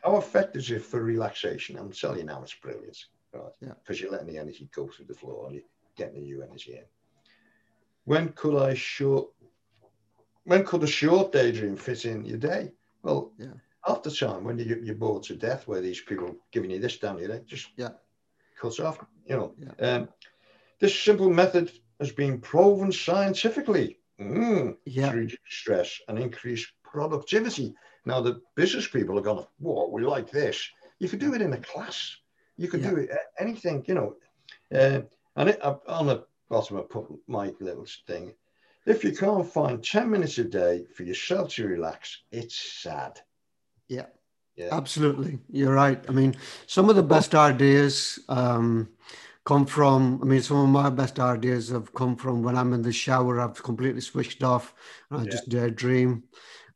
How 0.06 0.18
effective 0.18 0.62
is 0.62 0.70
it 0.70 0.84
for 0.84 1.02
relaxation? 1.02 1.78
I'm 1.78 1.92
telling 1.92 2.20
you 2.20 2.26
now, 2.26 2.44
it's 2.44 2.54
brilliant. 2.54 2.98
Right. 3.34 3.52
Yeah. 3.60 3.74
Because 3.82 4.00
you're 4.00 4.12
letting 4.12 4.28
the 4.28 4.38
energy 4.38 4.70
go 4.74 4.88
through 4.88 5.08
the 5.08 5.16
floor 5.16 5.48
and 5.48 5.56
you're 5.56 5.64
getting 5.98 6.14
the 6.16 6.22
new 6.22 6.44
energy 6.44 6.74
in. 6.74 6.84
When 8.04 8.30
could 8.34 8.56
I 8.62 8.76
short? 8.76 9.30
When 10.44 10.64
could 10.64 10.84
a 10.84 10.88
short 10.88 11.32
daydream 11.32 11.76
fit 11.76 12.06
in 12.06 12.24
your 12.24 12.38
day? 12.38 12.72
Well, 13.02 13.34
Yeah. 13.40 13.54
half 13.84 14.04
the 14.04 14.12
time 14.12 14.44
when 14.44 14.60
you, 14.60 14.80
you're 14.84 14.94
bored 14.94 15.24
to 15.24 15.36
death, 15.36 15.68
where 15.68 15.82
these 15.82 16.02
people 16.02 16.36
giving 16.52 16.70
you 16.70 16.80
this 16.80 17.00
down 17.00 17.18
your 17.18 17.30
leg, 17.30 17.48
just 17.48 17.70
Yeah. 17.76 17.94
cuts 18.56 18.80
off. 18.80 19.04
You 19.26 19.38
know, 19.38 19.56
Yeah. 19.58 19.96
um, 19.96 20.10
this 20.80 20.98
simple 21.04 21.32
method 21.32 21.72
has 22.00 22.12
been 22.12 22.40
proven 22.42 22.92
scientifically 22.92 24.00
mm, 24.20 24.78
Yeah. 24.86 25.12
to 25.12 25.18
reduce 25.18 25.40
stress 25.50 26.00
and 26.08 26.20
increase 26.20 26.72
productivity. 26.84 27.74
Now, 28.06 28.22
the 28.22 28.42
business 28.56 28.88
people 28.88 29.18
are 29.18 29.24
going, 29.24 29.46
"Whoa, 29.60 29.88
we 29.90 30.04
like 30.04 30.30
this." 30.30 30.70
You 31.00 31.10
could 31.10 31.20
do 31.20 31.34
it 31.34 31.42
in 31.42 31.54
a 31.54 31.58
class. 31.58 32.16
You 32.58 32.68
could 32.68 32.84
do 32.84 32.96
it 32.98 33.10
anything, 33.40 33.84
you 33.88 33.96
know. 33.96 34.16
Uh, 34.74 35.02
and 35.36 35.50
it, 35.50 35.64
uh, 35.64 35.78
on 35.88 36.08
the 36.08 36.26
bottom, 36.50 36.78
I 36.78 36.82
put 36.82 37.08
my 37.28 37.54
little 37.60 37.86
thing. 38.08 38.34
If 38.86 39.04
you 39.04 39.12
can't 39.12 39.52
find 39.52 39.84
ten 39.84 40.10
minutes 40.10 40.38
a 40.38 40.44
day 40.44 40.86
for 40.96 41.04
yourself 41.04 41.50
to 41.56 41.68
relax, 41.68 42.22
it's 42.32 42.56
sad. 42.56 43.20
Yeah. 43.88 44.06
Yeah. 44.56 44.70
Absolutely, 44.72 45.40
you're 45.50 45.74
right. 45.74 46.02
I 46.08 46.14
mean, 46.14 46.34
some 46.66 46.90
of 46.90 46.96
the 46.96 47.04
best 47.04 47.36
ideas 47.36 48.20
um, 48.30 48.88
come 49.44 49.66
from. 49.66 50.22
I 50.22 50.26
mean, 50.26 50.42
some 50.42 50.58
of 50.58 50.70
my 50.70 50.90
best 50.90 51.20
ideas 51.20 51.70
have 51.70 51.94
come 51.94 52.16
from 52.16 52.42
when 52.42 52.56
I'm 52.56 52.72
in 52.72 52.82
the 52.82 52.94
shower. 52.94 53.42
I've 53.42 53.62
completely 53.62 54.00
switched 54.00 54.44
off, 54.44 54.74
and 55.10 55.20
I 55.20 55.24
Yeah. 55.24 55.32
just 55.32 55.50
daydream. 55.50 56.24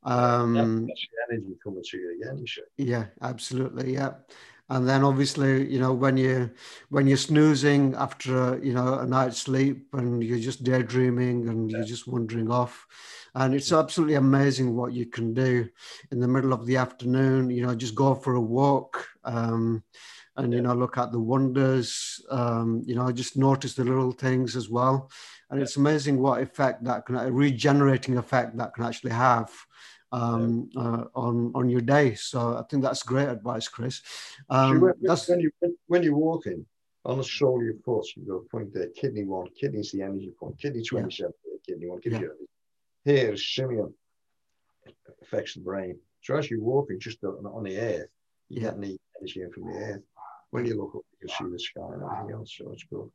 Um, 0.04 0.54
That's 0.54 1.08
the 1.30 1.34
energy 1.34 1.56
coming 1.64 1.84
to 1.84 1.98
you 1.98 2.22
again. 2.22 2.38
You 2.38 2.46
yeah, 2.78 3.06
absolutely, 3.22 3.94
yeah. 3.94 4.14
And 4.70 4.88
then 4.88 5.04
obviously, 5.04 5.72
you 5.72 5.80
know, 5.80 5.94
when 5.94 6.16
you 6.18 6.52
when 6.90 7.08
you're 7.08 7.18
snoozing 7.18 7.96
after 7.96 8.60
you 8.64 8.74
know 8.74 9.00
a 9.00 9.06
night's 9.06 9.40
sleep 9.40 9.88
and 9.94 10.24
you're 10.24 10.40
just 10.40 10.64
daydreaming 10.64 11.50
and 11.50 11.72
you're 11.72 11.84
just 11.84 12.08
wandering 12.08 12.52
off, 12.52 12.86
and 13.36 13.56
it's 13.56 13.72
absolutely 13.72 14.16
amazing 14.16 14.76
what 14.76 14.94
you 14.94 15.06
can 15.08 15.34
do 15.34 15.68
in 16.12 16.20
the 16.20 16.28
middle 16.28 16.54
of 16.54 16.66
the 16.68 16.78
afternoon. 16.78 17.50
You 17.50 17.66
know, 17.66 17.76
just 17.76 17.96
go 17.96 18.14
for 18.16 18.36
a 18.36 18.42
walk. 18.42 19.08
Um, 19.24 19.84
and 20.38 20.54
you 20.54 20.60
Yeah. 20.60 20.68
know 20.68 20.74
look 20.74 20.98
at 20.98 21.12
the 21.12 21.20
wonders 21.20 22.22
um, 22.30 22.82
you 22.86 22.96
know 22.96 23.12
just 23.12 23.38
notice 23.38 23.74
the 23.74 23.84
little 23.84 24.12
things 24.12 24.56
as 24.56 24.70
well 24.70 25.10
and 25.50 25.62
it's 25.62 25.76
amazing 25.78 26.20
what 26.20 26.42
effect 26.42 26.84
that 26.84 27.06
can 27.06 27.16
a 27.16 27.32
regenerating 27.32 28.18
effect 28.18 28.56
that 28.58 28.74
can 28.74 28.86
actually 28.86 29.12
have 29.12 29.50
um, 30.12 30.70
uh, 30.76 31.04
on 31.16 31.52
on 31.56 31.70
your 31.70 31.82
day 31.82 32.16
so 32.16 32.58
i 32.58 32.64
think 32.70 32.82
that's 32.82 33.04
great 33.04 33.30
advice 33.30 33.68
chris 33.68 34.02
um, 34.50 34.82
when, 34.82 34.94
that's 35.02 35.28
when 35.28 35.40
you 35.40 35.52
when 35.88 36.04
you're 36.04 36.16
walking 36.16 36.66
on 37.06 37.18
the 37.18 37.24
sole 37.24 37.60
of 37.60 37.66
your 37.66 37.76
foot, 37.86 38.06
you've 38.16 38.28
got 38.28 38.36
a 38.36 38.50
point 38.50 38.74
there. 38.74 38.90
Kidney 38.90 39.24
one, 39.24 39.48
kidney's 39.60 39.92
the 39.92 40.02
energy 40.02 40.32
point. 40.38 40.60
Kidney 40.60 40.84
twenty 40.84 41.10
seven, 41.10 41.34
kidney 41.66 41.88
one, 41.88 42.00
gives 42.00 42.16
Yeah. 42.16 42.22
you. 42.22 42.48
Here, 43.06 43.36
affects 45.22 45.54
the 45.56 45.62
brain. 45.62 46.00
So 46.22 46.36
as 46.36 46.50
you're 46.50 46.62
walking 46.62 47.00
just 47.00 47.24
on, 47.24 47.46
on 47.46 47.64
the 47.64 47.78
earth, 47.78 48.10
you're 48.50 48.64
Yeah. 48.64 48.70
getting 48.72 48.82
the 48.82 48.98
energy 49.20 49.42
in 49.42 49.52
from 49.52 49.66
the 49.68 49.78
earth. 49.78 50.04
When 50.52 50.66
you 50.66 50.76
look 50.76 50.96
up, 50.96 51.04
you 51.12 51.28
can 51.28 51.30
see 51.30 51.52
the 51.52 51.60
sky 51.60 51.94
and 51.94 52.04
everything 52.04 52.32
else. 52.32 52.56
So 52.58 52.72
it's 52.72 52.84
good. 52.84 53.10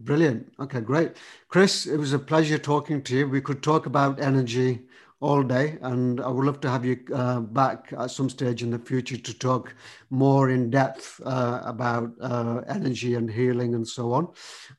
Brilliant. 0.00 0.52
Okay, 0.60 0.80
great. 0.80 1.16
Chris, 1.48 1.86
it 1.86 1.96
was 1.96 2.12
a 2.12 2.18
pleasure 2.18 2.58
talking 2.58 3.02
to 3.02 3.16
you. 3.16 3.28
We 3.28 3.40
could 3.40 3.62
talk 3.62 3.86
about 3.86 4.20
energy 4.20 4.86
all 5.20 5.42
day, 5.42 5.78
and 5.82 6.20
I 6.20 6.28
would 6.28 6.44
love 6.44 6.60
to 6.60 6.70
have 6.70 6.84
you 6.84 6.98
uh, 7.14 7.40
back 7.40 7.92
at 7.98 8.10
some 8.10 8.28
stage 8.28 8.62
in 8.62 8.70
the 8.70 8.78
future 8.78 9.16
to 9.16 9.38
talk 9.38 9.74
more 10.10 10.50
in 10.50 10.70
depth 10.70 11.20
uh, 11.24 11.60
about 11.64 12.10
uh, 12.20 12.60
energy 12.68 13.14
and 13.14 13.30
healing 13.30 13.74
and 13.74 13.86
so 13.86 14.12
on. 14.12 14.28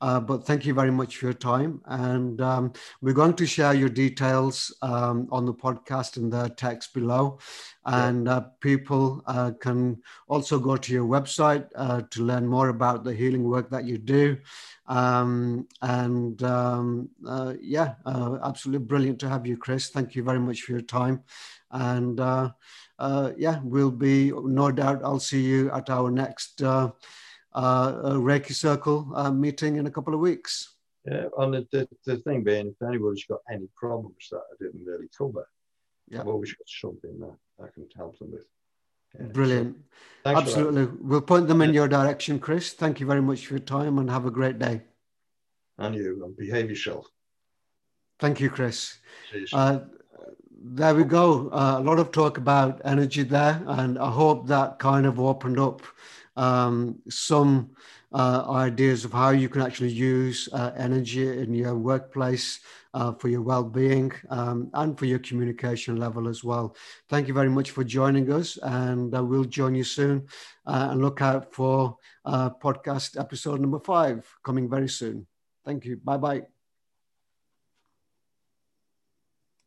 Uh, 0.02 0.20
but 0.20 0.46
thank 0.46 0.66
you 0.66 0.74
very 0.74 0.92
much 0.92 1.18
for 1.18 1.28
your 1.28 1.34
time. 1.34 1.82
And 1.86 2.42
um, 2.42 2.74
we're 3.02 3.14
going 3.14 3.34
to 3.36 3.46
share 3.46 3.74
your 3.74 3.90
details 3.90 4.76
um, 4.82 5.28
on 5.32 5.46
the 5.46 5.54
podcast 5.54 6.18
in 6.18 6.30
the 6.30 6.50
text 6.50 6.94
below. 6.94 7.40
And 7.86 8.28
uh, 8.28 8.42
people 8.62 9.22
uh, 9.28 9.52
can 9.60 10.02
also 10.28 10.58
go 10.58 10.76
to 10.76 10.94
your 10.94 11.06
website 11.06 11.68
uh, 11.76 12.02
to 12.10 12.24
learn 12.24 12.48
more 12.48 12.70
about 12.70 13.04
the 13.04 13.14
healing 13.14 13.44
work 13.44 13.70
that 13.70 13.86
you 13.86 14.00
do. 14.00 14.38
Um, 14.88 15.68
and 15.82 16.42
um, 16.44 17.10
uh, 17.28 17.54
yeah, 17.62 17.96
uh, 18.06 18.40
absolutely 18.44 18.86
brilliant 18.86 19.20
to 19.20 19.30
have 19.30 19.46
you, 19.46 19.56
Chris. 19.56 19.90
Thank 19.90 20.16
you 20.16 20.24
very 20.24 20.40
much 20.40 20.62
for 20.62 20.72
your 20.72 20.82
time. 20.82 21.24
And 21.70 22.20
uh, 22.20 22.52
uh, 22.98 23.32
yeah, 23.38 23.60
we'll 23.64 23.92
be 23.92 24.32
no 24.32 24.72
doubt. 24.72 25.02
I'll 25.04 25.20
see 25.20 25.42
you 25.42 25.72
at 25.72 25.90
our 25.90 26.10
next 26.10 26.64
uh, 26.64 26.92
uh, 27.54 28.14
Reiki 28.14 28.54
Circle 28.54 29.12
uh, 29.16 29.32
meeting 29.32 29.78
in 29.78 29.88
a 29.88 29.92
couple 29.92 30.14
of 30.14 30.20
weeks. 30.20 30.76
Yeah, 31.06 31.26
and 31.38 31.54
the, 31.54 31.68
the, 31.72 31.88
the 32.06 32.18
thing 32.18 32.44
being, 32.44 32.68
if 32.68 32.88
anybody's 32.88 33.26
got 33.26 33.42
any 33.52 33.68
problems 33.76 34.28
that 34.32 34.38
I 34.40 34.64
didn't 34.64 34.86
really 34.86 35.08
cover, 35.16 35.48
Yeah. 36.08 36.22
I've 36.22 36.28
always 36.28 36.54
got 36.54 36.68
something 36.68 37.20
that 37.20 37.36
I 37.64 37.68
can 37.74 37.88
help 37.96 38.18
them 38.20 38.32
with. 38.32 38.46
Yeah, 39.20 39.28
Brilliant. 39.28 39.78
So 40.24 40.36
Absolutely. 40.36 40.86
We'll 41.02 41.22
point 41.22 41.48
them 41.48 41.62
in 41.62 41.74
your 41.74 41.88
direction, 41.88 42.40
Chris. 42.40 42.74
Thank 42.74 43.00
you 43.00 43.06
very 43.06 43.22
much 43.22 43.46
for 43.46 43.54
your 43.54 43.60
time 43.62 43.98
and 43.98 44.10
have 44.10 44.26
a 44.26 44.32
great 44.32 44.60
day. 44.60 44.82
And 45.78 45.96
you, 45.96 46.24
and 46.24 46.36
behave 46.36 46.70
yourself. 46.70 47.08
Thank 48.20 48.40
you, 48.40 48.50
Chris. 48.50 48.98
Uh, 49.52 49.80
there 50.68 50.96
we 50.96 51.04
go. 51.04 51.50
Uh, 51.50 51.76
a 51.80 51.84
lot 51.84 52.00
of 52.00 52.12
talk 52.12 52.38
about 52.38 52.82
energy 52.86 53.24
there, 53.24 53.62
and 53.68 54.00
I 54.00 54.10
hope 54.10 54.48
that 54.48 54.80
kind 54.80 55.06
of 55.06 55.20
opened 55.20 55.60
up 55.60 55.82
um, 56.38 57.00
some 57.10 57.72
uh, 58.16 58.50
ideas 58.50 59.04
of 59.04 59.12
how 59.12 59.32
you 59.32 59.50
can 59.50 59.62
actually 59.62 59.92
use 59.92 60.48
uh, 60.54 60.72
energy 60.78 61.28
in 61.28 61.54
your 61.54 61.76
workplace 61.76 62.62
uh, 62.94 63.12
for 63.12 63.28
your 63.28 63.42
well-being 63.42 64.10
um, 64.30 64.70
and 64.74 64.98
for 64.98 65.06
your 65.06 65.20
communication 65.20 65.98
level 65.98 66.30
as 66.30 66.42
well. 66.42 66.74
Thank 67.10 67.28
you 67.28 67.34
very 67.34 67.50
much 67.50 67.72
for 67.72 67.84
joining 67.84 68.32
us, 68.32 68.58
and 68.64 69.14
uh, 69.14 69.22
we'll 69.22 69.44
join 69.44 69.76
you 69.76 69.84
soon. 69.84 70.28
Uh, 70.66 70.88
and 70.92 71.02
look 71.02 71.22
out 71.22 71.54
for 71.54 71.98
podcast 72.26 73.20
episode 73.20 73.60
number 73.60 73.80
five 73.80 74.26
coming 74.46 74.70
very 74.70 74.90
soon. 74.90 75.28
Thank 75.66 75.84
you. 75.84 75.98
Bye 75.98 76.18
bye. 76.18 76.55